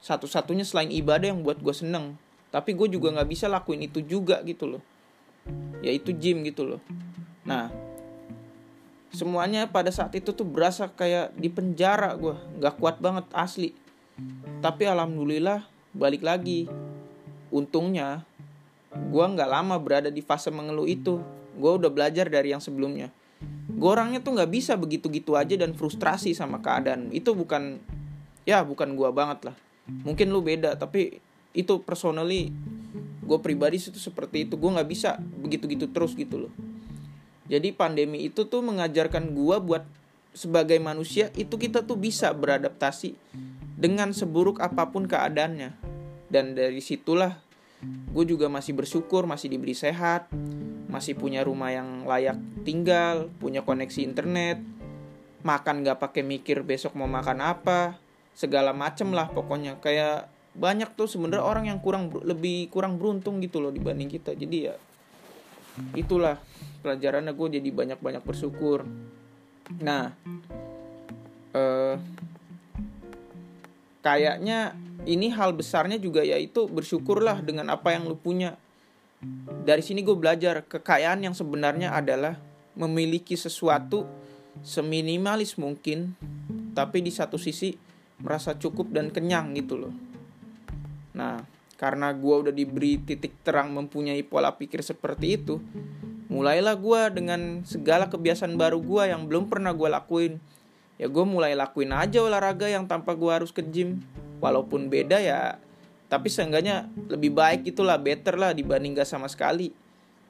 satu-satunya 0.03 0.63
selain 0.67 0.91
ibadah 0.91 1.35
yang 1.35 1.43
buat 1.43 1.59
gue 1.59 1.75
seneng. 1.75 2.15
Tapi 2.55 2.75
gue 2.79 2.87
juga 2.95 3.11
nggak 3.11 3.29
bisa 3.31 3.51
lakuin 3.51 3.87
itu 3.87 4.03
juga 4.03 4.43
gitu 4.47 4.79
loh. 4.79 4.83
Yaitu 5.83 6.15
gym 6.15 6.47
gitu 6.47 6.67
loh. 6.67 6.81
Nah 7.43 7.71
semuanya 9.11 9.65
pada 9.65 9.89
saat 9.89 10.13
itu 10.13 10.29
tuh 10.37 10.45
berasa 10.45 10.93
kayak 10.93 11.33
di 11.41 11.49
penjara 11.49 12.13
gue 12.15 12.35
nggak 12.63 12.75
kuat 12.79 13.03
banget 13.03 13.27
asli. 13.35 13.75
Tapi 14.63 14.87
alhamdulillah 14.87 15.76
balik 15.97 16.23
lagi. 16.23 16.69
Untungnya 17.49 18.23
gue 18.93 19.25
nggak 19.25 19.51
lama 19.51 19.77
berada 19.81 20.13
di 20.13 20.21
fase 20.21 20.53
mengeluh 20.53 20.87
itu. 20.87 21.19
Gue 21.57 21.73
udah 21.81 21.89
belajar 21.89 22.29
dari 22.29 22.53
yang 22.53 22.61
sebelumnya. 22.61 23.09
Gue 23.73 23.89
orangnya 23.89 24.21
tuh 24.21 24.37
nggak 24.37 24.51
bisa 24.53 24.77
begitu 24.77 25.09
gitu 25.09 25.35
aja 25.35 25.57
dan 25.57 25.73
frustrasi 25.73 26.37
sama 26.37 26.61
keadaan. 26.61 27.09
Itu 27.11 27.33
bukan 27.33 27.81
ya 28.45 28.61
bukan 28.63 28.93
gue 28.95 29.09
banget 29.11 29.53
lah. 29.53 29.57
Mungkin 30.05 30.29
lu 30.29 30.45
beda 30.45 30.77
tapi 30.77 31.19
itu 31.57 31.81
personally 31.81 32.53
gue 33.25 33.39
pribadi 33.41 33.81
itu 33.81 33.97
seperti 33.97 34.45
itu. 34.45 34.61
Gue 34.61 34.71
nggak 34.77 34.89
bisa 34.89 35.17
begitu 35.41 35.65
gitu 35.67 35.89
terus 35.89 36.13
gitu 36.13 36.47
loh. 36.47 36.53
Jadi 37.47 37.71
pandemi 37.73 38.27
itu 38.27 38.45
tuh 38.45 38.61
mengajarkan 38.61 39.33
gue 39.33 39.57
buat 39.63 39.85
sebagai 40.37 40.77
manusia 40.77 41.33
itu 41.33 41.57
kita 41.57 41.81
tuh 41.81 41.97
bisa 41.97 42.29
beradaptasi 42.37 43.17
dengan 43.77 44.11
seburuk 44.11 44.59
apa 44.59 44.89
pun 44.89 45.05
keadaannya. 45.07 45.77
Dan 46.27 46.59
dari 46.59 46.83
situlah 46.83 47.39
gue 47.85 48.25
juga 48.25 48.49
masih 48.49 48.73
bersyukur 48.73 49.29
masih 49.29 49.53
diberi 49.53 49.77
sehat 49.77 50.33
masih 50.89 51.13
punya 51.13 51.45
rumah 51.45 51.71
yang 51.71 52.09
layak 52.09 52.41
tinggal 52.65 53.29
punya 53.37 53.61
koneksi 53.61 54.01
internet 54.01 54.59
makan 55.47 55.85
gak 55.87 56.01
pakai 56.03 56.27
mikir 56.27 56.67
besok 56.67 56.99
mau 56.99 57.07
makan 57.07 57.39
apa 57.45 58.01
segala 58.37 58.77
macem 58.77 59.15
lah 59.15 59.33
pokoknya. 59.33 59.81
Kayak 59.81 60.29
banyak 60.53 60.93
tuh 60.99 61.09
sebenarnya 61.09 61.45
orang 61.47 61.65
yang 61.71 61.79
kurang 61.81 62.11
lebih 62.11 62.69
kurang 62.69 63.01
beruntung 63.01 63.39
gitu 63.39 63.63
loh 63.63 63.71
dibanding 63.71 64.13
kita. 64.13 64.37
Jadi 64.37 64.57
ya 64.69 64.75
itulah 65.97 66.37
pelajarannya. 66.85 67.33
Gue 67.33 67.49
jadi 67.57 67.69
banyak 67.73 68.03
banyak 68.03 68.23
bersyukur. 68.27 68.85
Nah 69.81 70.13
kayaknya 74.07 74.79
ini 75.03 75.35
hal 75.35 75.51
besarnya 75.51 75.99
juga 75.99 76.23
yaitu 76.23 76.71
bersyukurlah 76.71 77.43
dengan 77.43 77.75
apa 77.75 77.91
yang 77.91 78.07
lu 78.07 78.15
punya. 78.15 78.55
Dari 79.67 79.83
sini 79.83 80.07
gue 80.07 80.15
belajar 80.15 80.63
kekayaan 80.63 81.27
yang 81.27 81.35
sebenarnya 81.35 81.91
adalah 81.91 82.39
memiliki 82.79 83.35
sesuatu 83.35 84.07
seminimalis 84.63 85.59
mungkin 85.59 86.15
tapi 86.71 87.03
di 87.03 87.11
satu 87.11 87.35
sisi 87.35 87.75
merasa 88.23 88.55
cukup 88.55 88.95
dan 88.95 89.11
kenyang 89.11 89.59
gitu 89.59 89.75
loh. 89.75 89.95
Nah 91.19 91.43
karena 91.75 92.15
gue 92.15 92.35
udah 92.47 92.55
diberi 92.55 93.03
titik 93.03 93.43
terang 93.43 93.75
mempunyai 93.75 94.23
pola 94.23 94.55
pikir 94.55 94.87
seperti 94.87 95.37
itu 95.37 95.59
mulailah 96.33 96.73
gue 96.73 97.01
dengan 97.21 97.41
segala 97.69 98.09
kebiasaan 98.09 98.57
baru 98.57 98.81
gue 98.81 99.13
yang 99.13 99.29
belum 99.29 99.47
pernah 99.53 99.77
gue 99.77 99.89
lakuin 99.93 100.41
ya 100.97 101.07
gue 101.13 101.25
mulai 101.29 101.53
lakuin 101.53 101.93
aja 101.93 102.25
olahraga 102.25 102.69
yang 102.69 102.89
tanpa 102.89 103.13
gue 103.13 103.31
harus 103.33 103.53
ke 103.53 103.61
gym. 103.65 104.01
Walaupun 104.37 104.93
beda 104.93 105.17
ya 105.21 105.57
tapi 106.07 106.31
seenggaknya 106.31 106.87
lebih 107.11 107.35
baik 107.35 107.67
itulah 107.67 107.99
better 107.99 108.39
lah 108.39 108.55
dibanding 108.57 108.97
gak 108.97 109.09
sama 109.09 109.29
sekali. 109.29 109.73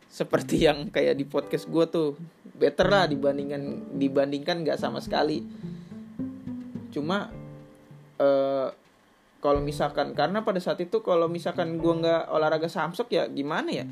Seperti 0.07 0.63
yang 0.67 0.91
kayak 0.91 1.15
di 1.19 1.25
podcast 1.27 1.71
gue 1.71 1.85
tuh 1.87 2.09
better 2.57 2.87
lah 2.87 3.05
dibandingkan 3.07 3.95
dibandingkan 3.95 4.67
gak 4.67 4.79
sama 4.79 4.99
sekali. 4.99 5.43
Cuma 6.91 7.31
uh, 8.19 8.69
kalau 9.39 9.61
misalkan 9.63 10.17
karena 10.17 10.43
pada 10.43 10.59
saat 10.59 10.81
itu 10.83 11.05
kalau 11.05 11.31
misalkan 11.31 11.79
gue 11.79 11.95
nggak 12.03 12.35
olahraga 12.35 12.67
samsek 12.67 13.15
ya 13.15 13.25
gimana 13.31 13.71
ya? 13.71 13.87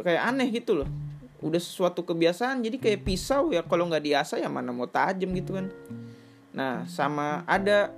Kayak 0.00 0.22
aneh 0.32 0.48
gitu 0.48 0.80
loh 0.80 1.09
udah 1.40 1.60
sesuatu 1.60 2.04
kebiasaan 2.04 2.60
jadi 2.60 2.76
kayak 2.76 3.00
pisau 3.04 3.52
ya. 3.52 3.64
Kalau 3.64 3.88
nggak 3.88 4.04
diasah 4.04 4.38
ya 4.40 4.48
mana 4.52 4.72
mau 4.72 4.88
tajam 4.88 5.32
gitu 5.32 5.56
kan. 5.56 5.72
Nah 6.52 6.84
sama 6.84 7.42
ada 7.48 7.92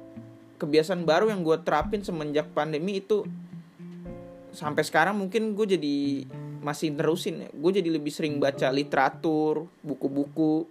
kebiasaan 0.62 1.02
baru 1.02 1.30
yang 1.30 1.42
gue 1.42 1.58
terapin 1.66 2.06
semenjak 2.06 2.46
pandemi 2.54 3.02
itu 3.02 3.26
sampai 4.54 4.86
sekarang 4.86 5.18
mungkin 5.18 5.58
gue 5.58 5.74
jadi 5.74 5.96
masih 6.62 6.94
terusin 6.94 7.46
ya. 7.46 7.48
Gue 7.50 7.74
jadi 7.74 7.90
lebih 7.90 8.14
sering 8.14 8.38
baca 8.38 8.70
literatur 8.70 9.66
buku-buku 9.82 10.70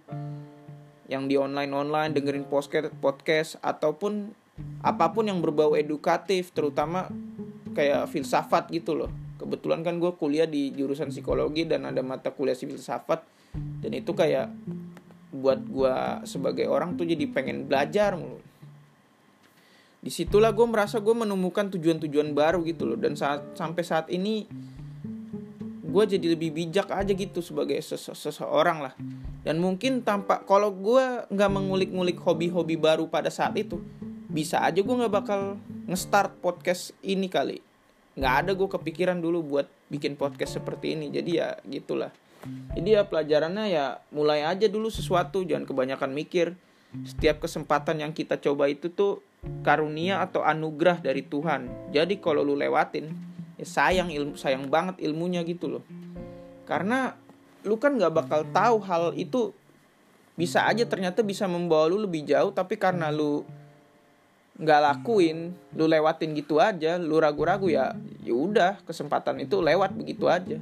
yang 1.12 1.28
di 1.28 1.36
online 1.36 1.72
online 1.76 2.16
dengerin 2.16 2.48
podcast 2.48 2.88
podcast 3.04 3.60
ataupun 3.60 4.32
apa 4.80 5.12
pun 5.12 5.28
yang 5.28 5.44
berbau 5.44 5.76
edukatif 5.76 6.56
terutama 6.56 7.12
kayak 7.76 8.08
filsafat 8.08 8.72
gitu 8.72 8.96
loh 8.96 9.12
kebetulan 9.42 9.82
kan 9.82 9.98
gue 9.98 10.14
kuliah 10.14 10.46
di 10.46 10.70
jurusan 10.70 11.10
psikologi 11.10 11.66
dan 11.66 11.90
ada 11.90 11.98
mata 12.06 12.30
kuliah 12.30 12.54
filsafat 12.54 13.26
dan 13.52 13.90
itu 13.90 14.14
kayak 14.14 14.54
buat 15.32 15.64
gue 15.64 15.94
sebagai 16.28 16.68
orang 16.68 16.94
tuh 16.94 17.08
jadi 17.08 17.24
pengen 17.26 17.66
belajar 17.66 18.14
mulu. 18.14 18.38
Di 20.02 20.10
situlah 20.10 20.52
gue 20.52 20.66
merasa 20.66 21.00
gue 21.00 21.14
menemukan 21.14 21.72
tujuan-tujuan 21.72 22.36
baru 22.36 22.60
gitu 22.68 22.84
loh. 22.84 22.98
Dan 23.00 23.16
saat 23.16 23.56
sampai 23.56 23.82
saat 23.82 24.06
ini 24.12 24.44
gue 25.82 26.04
jadi 26.08 26.26
lebih 26.36 26.52
bijak 26.52 26.88
aja 26.92 27.12
gitu 27.12 27.40
sebagai 27.40 27.80
sese 27.80 28.12
seseorang 28.12 28.84
lah. 28.84 28.94
Dan 29.42 29.58
mungkin 29.58 30.04
tampak 30.04 30.44
kalau 30.44 30.70
gue 30.70 31.26
nggak 31.32 31.50
mengulik-ngulik 31.50 32.18
hobi-hobi 32.20 32.76
baru 32.76 33.08
pada 33.08 33.32
saat 33.32 33.56
itu 33.56 33.80
bisa 34.32 34.64
aja 34.64 34.80
gue 34.80 34.96
nggak 34.96 35.12
bakal 35.12 35.60
nge-start 35.88 36.40
podcast 36.40 36.96
ini 37.04 37.28
kali 37.28 37.60
nggak 38.12 38.34
ada 38.44 38.50
gue 38.52 38.68
kepikiran 38.68 39.18
dulu 39.20 39.40
buat 39.40 39.66
bikin 39.88 40.16
podcast 40.20 40.60
seperti 40.60 40.96
ini. 40.96 41.08
Jadi 41.08 41.30
ya 41.40 41.56
gitulah. 41.64 42.12
Jadi 42.74 42.98
ya 42.98 43.06
pelajarannya 43.06 43.70
ya 43.70 44.02
mulai 44.10 44.44
aja 44.44 44.66
dulu 44.66 44.90
sesuatu. 44.92 45.46
Jangan 45.46 45.64
kebanyakan 45.64 46.10
mikir. 46.12 46.58
Setiap 47.08 47.40
kesempatan 47.40 48.04
yang 48.04 48.12
kita 48.12 48.36
coba 48.36 48.68
itu 48.68 48.92
tuh 48.92 49.24
karunia 49.64 50.20
atau 50.20 50.44
anugerah 50.44 51.00
dari 51.00 51.24
Tuhan. 51.24 51.90
Jadi 51.90 52.20
kalau 52.20 52.44
lu 52.44 52.52
lewatin 52.52 53.08
ya 53.56 53.66
sayang 53.66 54.12
ilmu 54.12 54.34
sayang 54.36 54.68
banget 54.68 55.00
ilmunya 55.00 55.40
gitu 55.46 55.72
loh. 55.72 55.84
Karena 56.68 57.16
lu 57.64 57.80
kan 57.80 57.96
nggak 57.96 58.12
bakal 58.12 58.40
tahu 58.52 58.76
hal 58.84 59.04
itu. 59.16 59.56
Bisa 60.36 60.64
aja 60.64 60.84
ternyata 60.84 61.20
bisa 61.24 61.44
membawa 61.48 61.88
lu 61.88 62.00
lebih 62.04 62.24
jauh 62.28 62.52
tapi 62.52 62.76
karena 62.76 63.12
lu 63.12 63.44
nggak 64.52 64.80
lakuin 64.84 65.56
lu 65.72 65.88
lewatin 65.88 66.36
gitu 66.36 66.60
aja 66.60 67.00
lu 67.00 67.16
ragu-ragu 67.16 67.72
ya 67.72 67.96
ya 68.20 68.34
udah 68.36 68.72
kesempatan 68.84 69.40
itu 69.40 69.58
lewat 69.64 69.96
begitu 69.96 70.28
aja. 70.28 70.60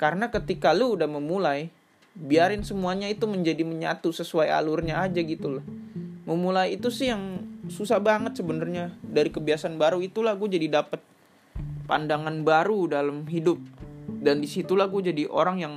Karena 0.00 0.32
ketika 0.32 0.72
lu 0.72 0.96
udah 0.96 1.08
memulai 1.08 1.68
biarin 2.16 2.64
semuanya 2.64 3.08
itu 3.08 3.28
menjadi 3.28 3.62
menyatu 3.64 4.12
sesuai 4.12 4.48
alurnya 4.48 5.04
aja 5.04 5.20
gitu 5.20 5.60
loh. 5.60 5.64
Memulai 6.24 6.78
itu 6.78 6.88
sih 6.88 7.12
yang 7.12 7.44
susah 7.68 8.00
banget 8.00 8.38
sebenarnya. 8.40 8.96
Dari 9.04 9.28
kebiasaan 9.28 9.76
baru 9.76 10.00
itulah 10.00 10.32
gue 10.40 10.48
jadi 10.56 10.80
dapet 10.80 11.04
pandangan 11.84 12.40
baru 12.46 12.88
dalam 12.88 13.28
hidup. 13.28 13.60
Dan 14.08 14.40
di 14.40 14.48
situlah 14.48 14.88
gue 14.88 15.12
jadi 15.12 15.28
orang 15.28 15.56
yang 15.60 15.74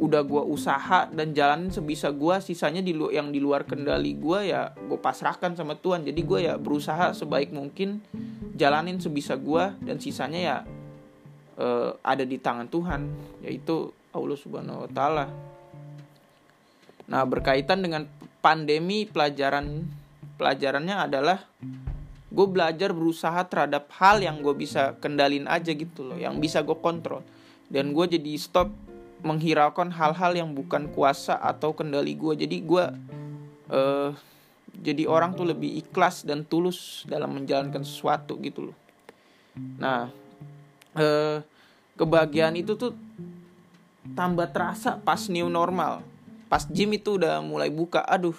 udah 0.00 0.24
gue 0.24 0.42
usaha 0.48 1.04
dan 1.12 1.36
jalanin 1.36 1.68
sebisa 1.68 2.08
gue 2.08 2.40
sisanya 2.40 2.80
di 2.80 2.96
lu 2.96 3.12
yang 3.12 3.28
di 3.28 3.36
luar 3.36 3.68
kendali 3.68 4.16
gue 4.16 4.48
ya 4.48 4.72
gue 4.72 4.96
pasrahkan 4.96 5.52
sama 5.52 5.76
Tuhan. 5.76 6.08
Jadi 6.08 6.20
gue 6.24 6.40
ya 6.48 6.56
berusaha 6.56 7.12
sebaik 7.12 7.52
mungkin 7.52 8.00
jalanin 8.56 8.96
sebisa 8.96 9.36
gue 9.36 9.76
dan 9.84 10.00
sisanya 10.00 10.40
ya 10.40 10.56
uh, 11.60 11.92
ada 12.00 12.24
di 12.24 12.40
tangan 12.40 12.72
Tuhan 12.72 13.12
yaitu 13.44 13.92
Allah 14.16 14.38
Subhanahu 14.40 14.88
Wa 14.88 14.90
Taala. 14.90 15.26
Nah 17.12 17.22
berkaitan 17.28 17.84
dengan 17.84 18.08
pandemi 18.40 19.04
pelajaran 19.04 19.84
pelajarannya 20.40 20.96
adalah 20.96 21.44
gue 22.32 22.46
belajar 22.48 22.96
berusaha 22.96 23.44
terhadap 23.52 23.92
hal 24.00 24.24
yang 24.24 24.40
gue 24.40 24.56
bisa 24.56 24.96
kendalin 24.96 25.44
aja 25.44 25.76
gitu 25.76 26.08
loh 26.08 26.16
yang 26.16 26.40
bisa 26.40 26.64
gue 26.64 26.78
kontrol. 26.80 27.20
Dan 27.68 27.92
gue 27.92 28.16
jadi 28.16 28.34
stop 28.40 28.89
menghiraukan 29.20 29.92
hal-hal 29.92 30.32
yang 30.34 30.50
bukan 30.52 30.88
kuasa 30.92 31.36
atau 31.36 31.76
kendali 31.76 32.16
gue 32.16 32.44
jadi 32.46 32.56
gue 32.60 32.84
uh, 33.70 34.10
jadi 34.80 35.04
orang 35.04 35.36
tuh 35.36 35.44
lebih 35.50 35.82
ikhlas 35.82 36.24
dan 36.24 36.46
tulus 36.46 37.04
dalam 37.04 37.36
menjalankan 37.36 37.84
sesuatu 37.84 38.40
gitu 38.40 38.72
loh. 38.72 38.76
Nah 39.76 40.08
uh, 40.96 41.38
kebahagiaan 42.00 42.56
itu 42.56 42.78
tuh 42.78 42.96
tambah 44.16 44.48
terasa 44.48 44.96
pas 44.96 45.28
new 45.28 45.52
normal. 45.52 46.00
Pas 46.48 46.64
gym 46.66 46.96
itu 46.96 47.20
udah 47.20 47.38
mulai 47.44 47.68
buka 47.68 48.02
aduh 48.02 48.34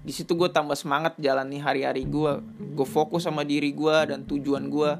di 0.00 0.12
situ 0.16 0.32
gue 0.32 0.48
tambah 0.48 0.76
semangat 0.76 1.16
jalani 1.20 1.60
hari-hari 1.60 2.08
gue 2.08 2.40
gue 2.72 2.86
fokus 2.88 3.28
sama 3.28 3.44
diri 3.44 3.72
gue 3.72 3.96
dan 4.08 4.24
tujuan 4.24 4.68
gue 4.72 4.90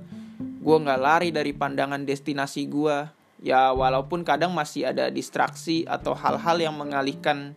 gue 0.60 0.76
nggak 0.76 1.00
lari 1.00 1.28
dari 1.32 1.56
pandangan 1.56 2.04
destinasi 2.04 2.68
gue 2.68 2.96
ya 3.40 3.72
walaupun 3.72 4.20
kadang 4.22 4.52
masih 4.52 4.92
ada 4.92 5.08
distraksi 5.08 5.88
atau 5.88 6.12
hal-hal 6.12 6.60
yang 6.60 6.76
mengalihkan 6.76 7.56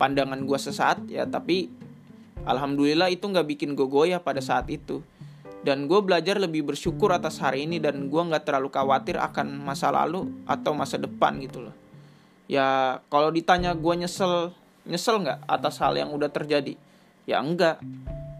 pandangan 0.00 0.40
gue 0.40 0.58
sesaat 0.58 1.04
ya 1.08 1.28
tapi 1.28 1.68
alhamdulillah 2.48 3.12
itu 3.12 3.28
nggak 3.28 3.48
bikin 3.56 3.76
gue 3.76 3.88
goyah 3.88 4.20
pada 4.24 4.40
saat 4.40 4.68
itu. 4.72 5.04
Dan 5.58 5.90
gue 5.90 6.00
belajar 6.00 6.38
lebih 6.38 6.70
bersyukur 6.70 7.10
atas 7.10 7.42
hari 7.42 7.66
ini 7.66 7.82
dan 7.82 8.06
gue 8.06 8.22
nggak 8.22 8.46
terlalu 8.46 8.70
khawatir 8.70 9.18
akan 9.18 9.58
masa 9.58 9.90
lalu 9.90 10.30
atau 10.46 10.72
masa 10.72 10.96
depan 10.96 11.34
gitu 11.42 11.68
loh. 11.68 11.74
Ya 12.46 12.98
kalau 13.10 13.28
ditanya 13.34 13.74
gue 13.74 13.94
nyesel 13.98 14.54
nyesel 14.86 15.20
nggak 15.20 15.44
atas 15.44 15.82
hal 15.82 15.98
yang 15.98 16.14
udah 16.14 16.30
terjadi? 16.30 16.78
Ya 17.26 17.42
enggak. 17.42 17.82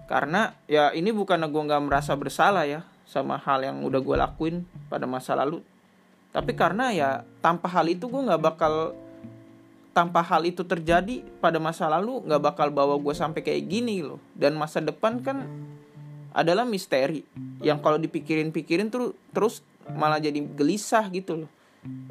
Karena 0.09 0.57
ya 0.70 0.94
ini 0.94 1.11
bukan 1.11 1.42
gue 1.51 1.62
nggak 1.68 1.83
merasa 1.85 2.14
bersalah 2.14 2.64
ya 2.64 2.87
sama 3.05 3.37
hal 3.37 3.66
yang 3.66 3.83
udah 3.83 4.01
gue 4.01 4.16
lakuin 4.16 4.57
pada 4.87 5.05
masa 5.05 5.35
lalu 5.35 5.61
tapi 6.38 6.55
karena 6.55 6.94
ya 6.94 7.11
tanpa 7.42 7.66
hal 7.66 7.90
itu 7.90 8.07
gue 8.07 8.22
nggak 8.31 8.38
bakal 8.38 8.94
tanpa 9.90 10.22
hal 10.22 10.46
itu 10.46 10.62
terjadi 10.62 11.27
pada 11.42 11.59
masa 11.59 11.90
lalu 11.90 12.22
nggak 12.22 12.38
bakal 12.38 12.70
bawa 12.70 12.94
gue 12.94 13.11
sampai 13.11 13.42
kayak 13.42 13.66
gini 13.66 14.07
loh. 14.07 14.22
Dan 14.38 14.55
masa 14.55 14.79
depan 14.79 15.18
kan 15.18 15.42
adalah 16.31 16.62
misteri. 16.62 17.27
Yang 17.59 17.83
kalau 17.83 17.98
dipikirin-pikirin 17.98 18.87
terus 18.87 19.18
terus 19.35 19.66
malah 19.90 20.22
jadi 20.22 20.38
gelisah 20.38 21.11
gitu 21.11 21.42
loh. 21.42 21.51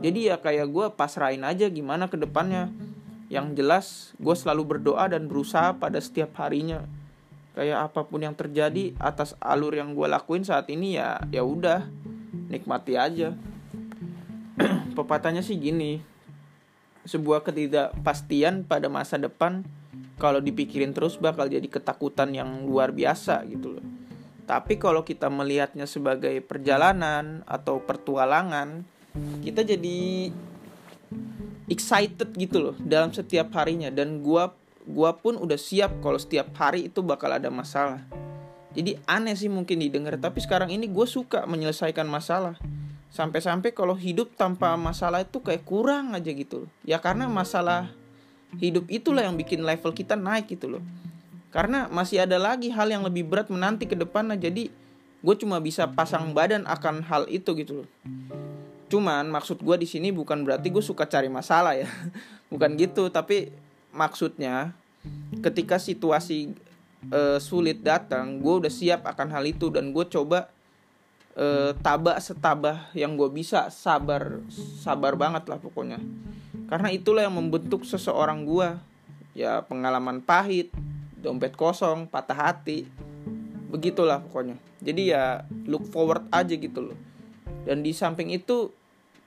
Jadi 0.04 0.28
ya 0.28 0.36
kayak 0.36 0.68
gue 0.76 0.86
pasrahin 0.92 1.48
aja 1.48 1.72
gimana 1.72 2.12
ke 2.12 2.20
depannya. 2.20 2.68
Yang 3.32 3.48
jelas 3.56 3.86
gue 4.20 4.36
selalu 4.36 4.76
berdoa 4.76 5.08
dan 5.08 5.32
berusaha 5.32 5.72
pada 5.80 6.04
setiap 6.04 6.36
harinya. 6.44 6.84
Kayak 7.56 7.88
apa 7.88 8.04
pun 8.04 8.20
yang 8.20 8.36
terjadi 8.36 8.92
atas 9.00 9.40
alur 9.40 9.72
yang 9.72 9.96
gue 9.96 10.08
lakuin 10.12 10.44
saat 10.44 10.68
ini 10.68 11.00
ya 11.00 11.24
ya 11.32 11.48
udah 11.48 11.88
nikmati 12.52 13.00
aja 13.00 13.32
pepatahnya 14.98 15.46
sih 15.46 15.58
gini. 15.58 16.02
Sebuah 17.08 17.46
ketidakpastian 17.46 18.67
pada 18.67 18.91
masa 18.91 19.15
depan 19.15 19.63
kalau 20.20 20.43
dipikirin 20.43 20.91
terus 20.91 21.15
bakal 21.15 21.48
jadi 21.48 21.63
ketakutan 21.70 22.34
yang 22.36 22.67
luar 22.67 22.91
biasa 22.91 23.46
gitu 23.48 23.80
loh. 23.80 23.86
Tapi 24.48 24.80
kalau 24.80 25.04
kita 25.04 25.32
melihatnya 25.32 25.88
sebagai 25.88 26.36
perjalanan 26.43 27.43
atau 27.48 27.84
pertualangan 27.84 28.84
kita 29.43 29.65
jadi 29.65 30.32
excited 31.67 32.32
gitu 32.36 32.72
loh 32.72 32.76
dalam 32.82 33.13
setiap 33.15 33.56
harinya. 33.56 33.88
Dan 33.88 34.20
gua 34.20 34.52
gua 34.84 35.15
pun 35.15 35.39
udah 35.39 35.60
siap 35.60 36.04
kalau 36.04 36.20
setiap 36.20 36.52
hari 36.60 36.91
itu 36.91 37.00
bakal 37.06 37.32
ada 37.32 37.48
masalah. 37.48 38.04
Jadi 38.76 39.00
aneh 39.08 39.34
sih 39.34 39.50
mungkin 39.50 39.80
didengar 39.80 40.20
tapi 40.22 40.38
sekarang 40.38 40.70
ini 40.70 40.86
gue 40.86 41.08
suka 41.10 41.50
menyelesaikan 41.50 42.06
masalah 42.06 42.62
sampai-sampai 43.12 43.72
kalau 43.72 43.96
hidup 43.96 44.36
tanpa 44.36 44.76
masalah 44.76 45.24
itu 45.24 45.39
kayak 45.39 45.63
kurang 45.63 46.13
aja 46.13 46.28
gitu 46.28 46.67
ya 46.84 47.00
karena 47.00 47.26
masalah 47.26 47.89
hidup 48.56 48.88
itulah 48.88 49.28
yang 49.28 49.36
bikin 49.36 49.60
level 49.67 49.91
kita 49.91 50.15
naik 50.15 50.48
gitu 50.48 50.80
loh. 50.80 50.84
Karena 51.52 51.91
masih 51.91 52.24
ada 52.24 52.39
lagi 52.39 52.72
hal 52.72 52.88
yang 52.88 53.04
lebih 53.04 53.28
berat 53.28 53.52
menanti 53.52 53.84
ke 53.84 53.96
depannya 53.98 54.39
jadi 54.39 54.72
gue 55.17 55.36
cuma 55.36 55.60
bisa 55.60 55.89
pasang 55.89 56.32
badan 56.32 56.63
akan 56.63 57.04
hal 57.04 57.28
itu 57.28 57.52
gitu 57.60 57.84
loh. 57.84 57.88
Cuman 58.88 59.28
maksud 59.28 59.60
gue 59.60 59.76
di 59.76 59.88
sini 59.89 60.15
bukan 60.15 60.48
berarti 60.48 60.72
gue 60.72 60.84
suka 60.84 61.04
cari 61.04 61.28
masalah 61.28 61.76
ya. 61.76 61.89
Bukan 62.52 62.80
gitu 62.80 63.12
tapi 63.12 63.52
maksudnya 63.91 64.72
ketika 65.43 65.76
situasi 65.76 66.56
uh, 67.12 67.36
sulit 67.43 67.84
datang 67.84 68.39
gue 68.39 68.54
udah 68.63 68.72
siap 68.72 69.04
akan 69.04 69.36
hal 69.36 69.43
itu 69.43 69.67
dan 69.67 69.91
gue 69.91 70.06
coba 70.08 70.48
uh, 71.38 71.71
tabah 71.80 72.17
setabah 72.17 72.89
yang 72.97 73.13
gue 73.13 73.30
bisa 73.30 73.69
sabar 73.69 74.41
sabar 74.82 75.13
banget 75.13 75.45
lah 75.47 75.62
pokoknya. 75.62 76.02
Karena 76.67 76.91
itulah 76.91 77.23
yang 77.23 77.38
membentuk 77.38 77.88
seseorang 77.88 78.43
gue 78.43 78.67
ya 79.38 79.63
pengalaman 79.63 80.19
pahit 80.19 80.73
dompet 81.21 81.54
kosong 81.54 82.10
patah 82.10 82.36
hati. 82.36 82.89
Begitulah 83.69 84.19
pokoknya. 84.26 84.58
Jadi 84.82 85.13
ya 85.13 85.45
look 85.69 85.88
forward 85.93 86.26
aja 86.34 86.58
gitu 86.58 86.91
loh. 86.91 86.97
Dan 87.63 87.86
di 87.86 87.93
samping 87.93 88.34
itu 88.34 88.73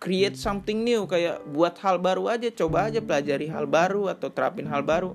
create 0.01 0.37
something 0.37 0.83
new. 0.83 1.07
Kayak 1.07 1.45
buat 1.49 1.77
hal 1.81 2.01
baru 2.03 2.29
aja 2.29 2.49
coba 2.53 2.91
aja 2.91 3.01
pelajari 3.01 3.49
hal 3.49 3.65
baru 3.71 4.11
atau 4.11 4.29
terapin 4.29 4.69
hal 4.69 4.85
baru. 4.85 5.15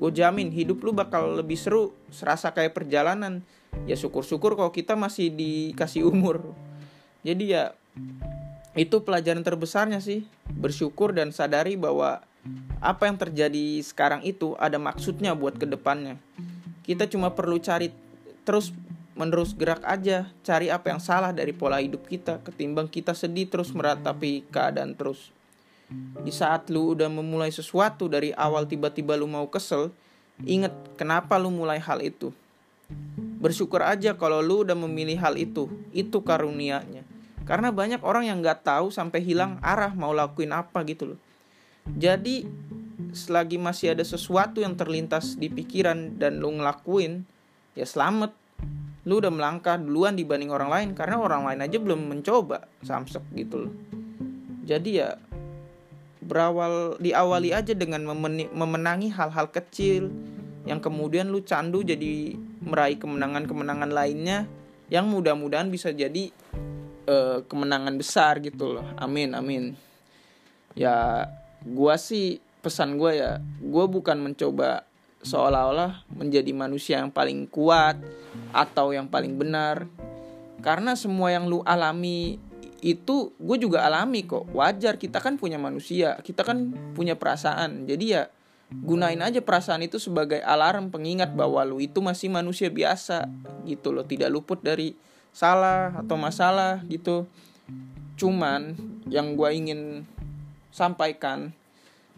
Gue 0.00 0.10
jamin 0.10 0.50
hidup 0.50 0.82
lu 0.82 0.90
bakal 0.90 1.38
lebih 1.38 1.54
seru 1.54 1.94
serasa 2.10 2.50
kayak 2.50 2.74
perjalanan 2.74 3.46
ya 3.86 3.96
syukur-syukur 3.98 4.54
kalau 4.54 4.70
kita 4.70 4.94
masih 4.94 5.32
dikasih 5.32 6.06
umur. 6.06 6.54
Jadi 7.22 7.54
ya 7.54 7.74
itu 8.72 9.04
pelajaran 9.04 9.44
terbesarnya 9.44 10.00
sih 10.00 10.24
bersyukur 10.48 11.12
dan 11.12 11.30
sadari 11.30 11.76
bahwa 11.76 12.24
apa 12.82 13.06
yang 13.06 13.20
terjadi 13.20 13.78
sekarang 13.84 14.24
itu 14.26 14.58
ada 14.58 14.80
maksudnya 14.80 15.36
buat 15.36 15.60
ke 15.60 15.66
depannya. 15.68 16.18
Kita 16.82 17.06
cuma 17.06 17.30
perlu 17.30 17.62
cari 17.62 17.94
terus 18.42 18.74
menerus 19.12 19.52
gerak 19.52 19.84
aja 19.84 20.32
cari 20.40 20.72
apa 20.72 20.88
yang 20.88 20.98
salah 20.98 21.36
dari 21.36 21.52
pola 21.52 21.78
hidup 21.84 22.08
kita 22.08 22.40
ketimbang 22.40 22.88
kita 22.88 23.12
sedih 23.12 23.46
terus 23.46 23.70
meratapi 23.70 24.48
keadaan 24.50 24.96
terus. 24.96 25.30
Di 26.24 26.32
saat 26.32 26.72
lu 26.72 26.96
udah 26.96 27.12
memulai 27.12 27.52
sesuatu 27.52 28.08
dari 28.08 28.32
awal 28.32 28.64
tiba-tiba 28.64 29.12
lu 29.14 29.28
mau 29.28 29.44
kesel 29.52 29.92
inget 30.48 30.72
kenapa 30.96 31.36
lu 31.36 31.52
mulai 31.52 31.76
hal 31.76 32.00
itu 32.00 32.32
bersyukur 33.42 33.82
aja 33.82 34.14
kalau 34.14 34.38
lu 34.38 34.62
udah 34.62 34.78
memilih 34.78 35.18
hal 35.18 35.34
itu. 35.34 35.66
Itu 35.90 36.22
karunianya. 36.22 37.02
Karena 37.42 37.74
banyak 37.74 38.06
orang 38.06 38.30
yang 38.30 38.38
nggak 38.38 38.62
tahu 38.62 38.94
sampai 38.94 39.18
hilang 39.18 39.58
arah 39.58 39.90
mau 39.98 40.14
lakuin 40.14 40.54
apa 40.54 40.86
gitu 40.86 41.14
loh. 41.14 41.20
Jadi 41.90 42.46
selagi 43.10 43.58
masih 43.58 43.98
ada 43.98 44.06
sesuatu 44.06 44.62
yang 44.62 44.78
terlintas 44.78 45.34
di 45.34 45.50
pikiran 45.50 46.14
dan 46.22 46.38
lu 46.38 46.54
ngelakuin 46.54 47.26
ya 47.74 47.82
selamat. 47.82 48.30
Lu 49.02 49.18
udah 49.18 49.34
melangkah 49.34 49.74
duluan 49.74 50.14
dibanding 50.14 50.54
orang 50.54 50.70
lain 50.70 50.88
karena 50.94 51.18
orang 51.18 51.42
lain 51.42 51.66
aja 51.66 51.82
belum 51.82 52.06
mencoba 52.06 52.70
samsek 52.86 53.26
gitu 53.34 53.66
loh. 53.66 53.74
Jadi 54.62 55.02
ya 55.02 55.18
berawal 56.22 57.02
diawali 57.02 57.50
aja 57.50 57.74
dengan 57.74 58.06
memenangi 58.54 59.10
hal-hal 59.10 59.50
kecil. 59.50 60.06
Yang 60.62 60.86
kemudian 60.86 61.34
lu 61.34 61.42
candu 61.42 61.82
jadi 61.82 62.38
meraih 62.62 62.96
kemenangan-kemenangan 62.98 63.90
lainnya 63.90 64.46
yang 64.92 65.08
mudah-mudahan 65.08 65.72
bisa 65.72 65.90
jadi 65.90 66.30
uh, 67.08 67.42
kemenangan 67.46 67.94
besar 67.98 68.38
gitu 68.44 68.78
loh. 68.78 68.86
Amin 68.98 69.34
amin. 69.34 69.74
Ya 70.76 71.28
gua 71.64 71.98
sih 72.00 72.40
pesan 72.62 72.96
gua 72.96 73.12
ya 73.12 73.30
gua 73.60 73.90
bukan 73.90 74.18
mencoba 74.20 74.86
seolah-olah 75.22 76.02
menjadi 76.10 76.50
manusia 76.50 76.98
yang 76.98 77.14
paling 77.14 77.46
kuat 77.46 77.98
atau 78.50 78.90
yang 78.90 79.06
paling 79.06 79.38
benar. 79.38 79.86
Karena 80.62 80.94
semua 80.94 81.34
yang 81.34 81.50
lu 81.50 81.62
alami 81.66 82.38
itu 82.82 83.30
gue 83.38 83.56
juga 83.62 83.86
alami 83.86 84.26
kok. 84.26 84.50
Wajar 84.50 84.98
kita 84.98 85.22
kan 85.22 85.38
punya 85.38 85.58
manusia 85.58 86.18
kita 86.22 86.42
kan 86.42 86.74
punya 86.94 87.14
perasaan. 87.14 87.86
Jadi 87.86 88.04
ya 88.18 88.26
gunain 88.80 89.20
aja 89.20 89.44
perasaan 89.44 89.84
itu 89.84 90.00
sebagai 90.00 90.40
alarm 90.40 90.88
pengingat 90.88 91.36
bahwa 91.36 91.60
lu 91.68 91.78
itu 91.78 92.00
masih 92.00 92.32
manusia 92.32 92.72
biasa 92.72 93.28
gitu 93.68 93.92
loh. 93.92 94.08
Tidak 94.08 94.32
luput 94.32 94.64
dari 94.64 94.96
salah 95.32 95.92
atau 96.00 96.16
masalah 96.16 96.80
gitu. 96.88 97.28
Cuman 98.16 98.76
yang 99.08 99.36
gue 99.36 99.50
ingin 99.52 99.80
sampaikan 100.72 101.52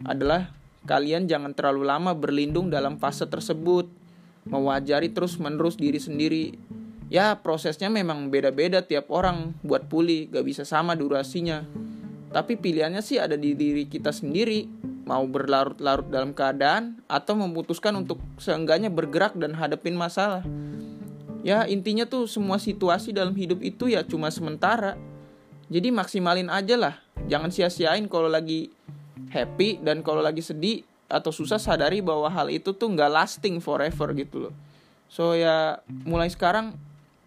adalah 0.03 0.51
kalian 0.87 1.27
jangan 1.27 1.51
terlalu 1.51 1.87
lama 1.87 2.15
berlindung 2.15 2.71
dalam 2.71 2.95
fase 2.95 3.27
tersebut. 3.27 3.91
Mewajari 4.45 5.09
terus 5.09 5.41
menerus 5.41 5.75
diri 5.75 5.97
sendiri. 5.97 6.55
Ya 7.09 7.33
prosesnya 7.37 7.89
memang 7.89 8.29
beda-beda 8.29 8.85
tiap 8.85 9.09
orang. 9.09 9.57
Buat 9.65 9.89
pulih 9.89 10.29
gak 10.29 10.45
bisa 10.45 10.63
sama 10.63 10.93
durasinya 10.93 11.65
tapi 12.35 12.59
pilihannya 12.59 12.99
sih 12.99 13.15
ada 13.15 13.39
di 13.39 13.55
diri 13.55 13.87
kita 13.87 14.11
sendiri. 14.11 14.67
Mau 15.07 15.23
berlarut-larut 15.23 16.11
dalam 16.11 16.35
keadaan 16.35 16.99
atau 17.07 17.31
memutuskan 17.39 17.95
untuk 17.95 18.19
seenggaknya 18.35 18.91
bergerak 18.91 19.39
dan 19.39 19.55
hadapin 19.55 19.95
masalah. 19.95 20.43
Ya 21.47 21.63
intinya 21.63 22.03
tuh 22.03 22.27
semua 22.27 22.59
situasi 22.59 23.15
dalam 23.15 23.31
hidup 23.39 23.63
itu 23.63 23.87
ya 23.87 24.03
cuma 24.03 24.27
sementara. 24.35 24.99
Jadi 25.71 25.95
maksimalin 25.95 26.51
aja 26.51 26.75
lah. 26.75 26.99
Jangan 27.31 27.55
sia-siain 27.55 28.11
kalau 28.11 28.27
lagi 28.27 28.67
happy 29.31 29.79
dan 29.79 30.03
kalau 30.03 30.19
lagi 30.19 30.43
sedih 30.43 30.83
atau 31.07 31.31
susah 31.31 31.55
sadari 31.55 32.03
bahwa 32.03 32.27
hal 32.27 32.51
itu 32.51 32.75
tuh 32.75 32.91
nggak 32.91 33.15
lasting 33.15 33.63
forever 33.63 34.11
gitu 34.11 34.51
loh. 34.51 34.53
So 35.07 35.39
ya 35.39 35.79
mulai 36.03 36.27
sekarang 36.27 36.75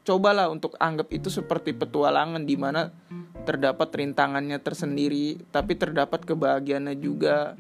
cobalah 0.05 0.53
untuk 0.53 0.77
anggap 0.77 1.09
itu 1.17 1.33
seperti 1.33 1.73
petualangan 1.73 2.45
di 2.45 2.61
mana 2.61 2.93
terdapat 3.47 3.89
rintangannya 3.95 4.59
tersendiri 4.59 5.39
tapi 5.55 5.79
terdapat 5.79 6.25
kebahagiaannya 6.25 6.97
juga. 6.99 7.55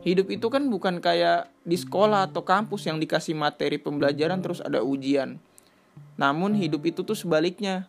Hidup 0.00 0.32
itu 0.32 0.48
kan 0.48 0.64
bukan 0.72 0.98
kayak 1.04 1.52
di 1.60 1.76
sekolah 1.76 2.32
atau 2.32 2.40
kampus 2.40 2.88
yang 2.88 2.96
dikasih 2.96 3.36
materi 3.36 3.76
pembelajaran 3.76 4.40
terus 4.40 4.64
ada 4.64 4.80
ujian. 4.80 5.36
Namun 6.16 6.56
hidup 6.56 6.88
itu 6.88 7.04
tuh 7.04 7.16
sebaliknya. 7.16 7.84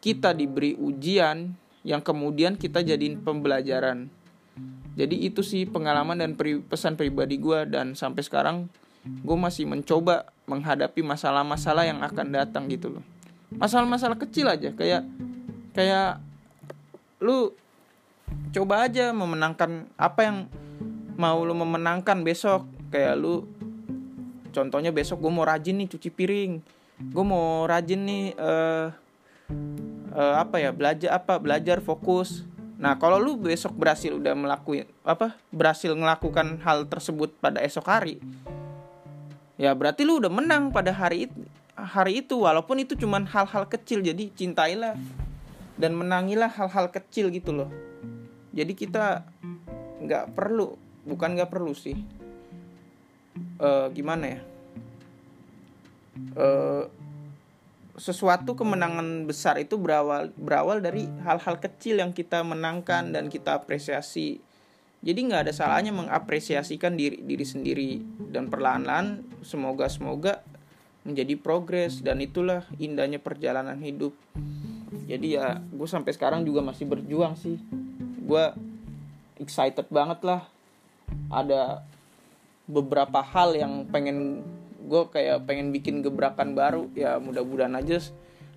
Kita 0.00 0.32
diberi 0.32 0.72
ujian 0.80 1.52
yang 1.84 2.00
kemudian 2.00 2.56
kita 2.56 2.80
jadiin 2.80 3.20
pembelajaran. 3.20 4.08
Jadi 4.96 5.16
itu 5.28 5.44
sih 5.44 5.64
pengalaman 5.68 6.16
dan 6.16 6.32
pri 6.36 6.60
pesan 6.60 6.96
pribadi 6.96 7.36
gue 7.36 7.68
dan 7.68 7.92
sampai 7.92 8.24
sekarang 8.24 8.68
gue 9.04 9.36
masih 9.36 9.64
mencoba 9.64 10.28
menghadapi 10.44 11.00
masalah-masalah 11.00 11.88
yang 11.88 12.00
akan 12.04 12.26
datang 12.32 12.68
gitu 12.68 13.00
loh. 13.00 13.04
Masalah-masalah 13.56 14.20
kecil 14.20 14.48
aja 14.48 14.72
kayak 14.76 15.04
kayak 15.72 16.20
lu 17.20 17.52
coba 18.50 18.88
aja 18.88 19.12
memenangkan 19.12 19.86
apa 19.94 20.20
yang 20.26 20.36
mau 21.20 21.44
lu 21.44 21.52
memenangkan 21.52 22.24
besok. 22.24 22.66
Kayak 22.90 23.20
lu 23.20 23.46
contohnya 24.50 24.90
besok 24.90 25.22
gue 25.22 25.32
mau 25.32 25.46
rajin 25.46 25.78
nih 25.78 25.88
cuci 25.92 26.10
piring. 26.10 26.52
Gue 27.00 27.24
mau 27.24 27.64
rajin 27.64 28.00
nih 28.02 28.24
uh, 28.36 28.92
uh, 30.16 30.34
apa 30.40 30.58
ya 30.58 30.72
belajar 30.72 31.10
apa 31.14 31.38
belajar 31.38 31.78
fokus. 31.84 32.44
Nah 32.80 32.96
kalau 32.96 33.20
lu 33.20 33.36
besok 33.36 33.76
berhasil 33.76 34.16
udah 34.16 34.32
melakukan 34.32 34.88
apa 35.04 35.36
berhasil 35.52 35.92
melakukan 35.92 36.58
hal 36.64 36.88
tersebut 36.88 37.36
pada 37.36 37.60
esok 37.60 37.84
hari 37.84 38.16
ya 39.60 39.76
berarti 39.76 40.08
lu 40.08 40.16
udah 40.16 40.32
menang 40.32 40.72
pada 40.72 40.88
hari 40.88 41.28
itu 41.28 41.36
hari 41.76 42.24
itu. 42.24 42.36
Walaupun 42.44 42.84
itu 42.84 42.96
cuman 42.96 43.24
hal-hal 43.28 43.64
kecil 43.68 44.04
jadi 44.04 44.28
cintailah 44.32 44.96
dan 45.80 45.96
menangilah 45.96 46.52
hal-hal 46.52 46.92
kecil 46.92 47.32
gitu 47.32 47.56
loh. 47.56 47.72
Jadi 48.52 48.76
kita 48.76 49.24
nggak 50.04 50.36
perlu 50.36 50.76
bukan 51.08 51.40
nggak 51.40 51.48
perlu 51.48 51.72
sih. 51.72 51.96
Uh, 53.56 53.88
gimana 53.96 54.24
ya? 54.36 54.40
Uh, 56.36 56.84
sesuatu 57.96 58.56
kemenangan 58.56 59.28
besar 59.28 59.60
itu 59.60 59.76
berawal 59.80 60.32
berawal 60.36 60.80
dari 60.80 61.08
hal-hal 61.24 61.56
kecil 61.60 62.00
yang 62.00 62.12
kita 62.12 62.44
menangkan 62.44 63.12
dan 63.16 63.32
kita 63.32 63.56
apresiasi. 63.56 64.40
Jadi 65.00 65.20
nggak 65.32 65.48
ada 65.48 65.52
salahnya 65.56 65.96
mengapresiasikan 65.96 66.92
diri 66.92 67.24
diri 67.24 67.44
sendiri 67.44 67.90
dan 68.28 68.52
perlahan-lahan 68.52 69.24
semoga 69.40 69.88
semoga 69.88 70.44
menjadi 71.08 71.40
progres 71.40 72.04
dan 72.04 72.20
itulah 72.20 72.68
indahnya 72.76 73.16
perjalanan 73.16 73.80
hidup 73.80 74.12
jadi 75.10 75.26
ya 75.26 75.46
gue 75.58 75.88
sampai 75.90 76.14
sekarang 76.14 76.46
juga 76.46 76.62
masih 76.62 76.86
berjuang 76.86 77.34
sih. 77.34 77.58
Gue 78.22 78.54
excited 79.42 79.90
banget 79.90 80.22
lah. 80.22 80.46
Ada 81.26 81.82
beberapa 82.70 83.18
hal 83.18 83.58
yang 83.58 83.90
pengen 83.90 84.46
gue 84.86 85.02
kayak 85.10 85.42
pengen 85.50 85.74
bikin 85.74 86.06
gebrakan 86.06 86.54
baru. 86.54 86.86
Ya 86.94 87.18
mudah-mudahan 87.18 87.74
aja 87.74 87.98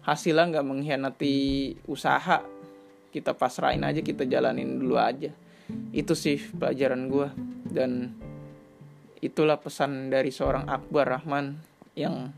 hasilnya 0.05 0.53
nggak 0.53 0.67
mengkhianati 0.69 1.35
usaha. 1.89 2.45
Kita 3.09 3.33
pasrahin 3.33 3.81
aja 3.81 4.05
kita 4.05 4.29
jalanin 4.29 4.77
dulu 4.77 5.01
aja. 5.01 5.33
Itu 5.89 6.13
sih 6.13 6.37
pelajaran 6.37 7.09
gue 7.09 7.27
dan 7.73 8.13
itulah 9.25 9.57
pesan 9.57 10.13
dari 10.13 10.29
seorang 10.29 10.69
Akbar 10.69 11.17
Rahman 11.17 11.72
yang 11.93 12.33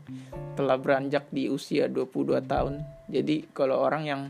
telah 0.56 0.76
beranjak 0.76 1.28
di 1.32 1.48
usia 1.48 1.88
22 1.88 2.44
tahun. 2.44 2.84
Jadi 3.08 3.48
kalau 3.56 3.80
orang 3.80 4.04
yang 4.04 4.22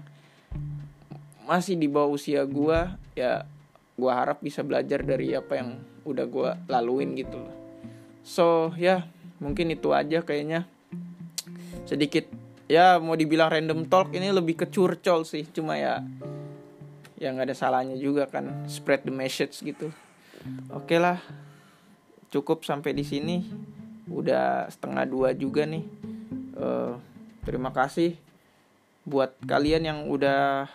masih 1.46 1.78
di 1.78 1.86
bawah 1.86 2.14
usia 2.14 2.42
gua 2.42 2.98
ya 3.14 3.46
gua 3.94 4.12
harap 4.18 4.42
bisa 4.42 4.66
belajar 4.66 5.02
dari 5.06 5.34
apa 5.34 5.58
yang 5.58 5.78
udah 6.02 6.26
gua 6.26 6.50
laluin 6.66 7.14
gitu 7.14 7.38
loh. 7.38 7.54
So, 8.26 8.74
ya, 8.74 9.06
mungkin 9.38 9.70
itu 9.70 9.94
aja 9.94 10.22
kayaknya. 10.26 10.66
Sedikit 11.86 12.26
ya 12.66 12.98
mau 12.98 13.14
dibilang 13.14 13.54
random 13.54 13.86
talk 13.86 14.10
ini 14.10 14.34
lebih 14.34 14.58
ke 14.58 14.66
curcol 14.66 15.22
sih, 15.22 15.46
cuma 15.54 15.78
ya 15.78 16.02
ya 17.16 17.32
nggak 17.32 17.48
ada 17.48 17.56
salahnya 17.56 17.96
juga 17.96 18.26
kan 18.26 18.66
spread 18.66 19.06
the 19.06 19.14
message 19.14 19.62
gitu. 19.62 19.94
Oke 20.74 20.94
okay 20.94 20.98
lah. 20.98 21.18
Cukup 22.26 22.66
sampai 22.66 22.90
di 22.92 23.06
sini 23.06 23.46
udah 24.10 24.70
setengah 24.70 25.04
dua 25.06 25.28
juga 25.34 25.66
nih. 25.66 25.84
Uh, 26.56 26.96
terima 27.44 27.70
kasih 27.70 28.16
buat 29.06 29.38
kalian 29.46 29.86
yang 29.86 29.98
udah 30.10 30.66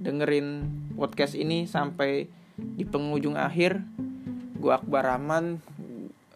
dengerin 0.00 0.64
podcast 0.96 1.36
ini 1.36 1.68
sampai 1.68 2.28
di 2.56 2.84
penghujung 2.84 3.36
akhir. 3.36 3.80
Gue 4.56 4.72
Akbar 4.72 5.04
Rahman 5.04 5.60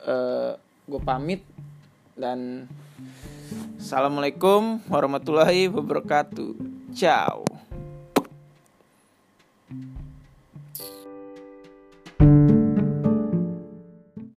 uh, 0.05 0.53
gue 0.85 1.01
pamit 1.01 1.41
dan 2.17 2.69
assalamualaikum 3.81 4.85
warahmatullahi 4.89 5.73
wabarakatuh. 5.73 6.57
Ciao 6.93 7.50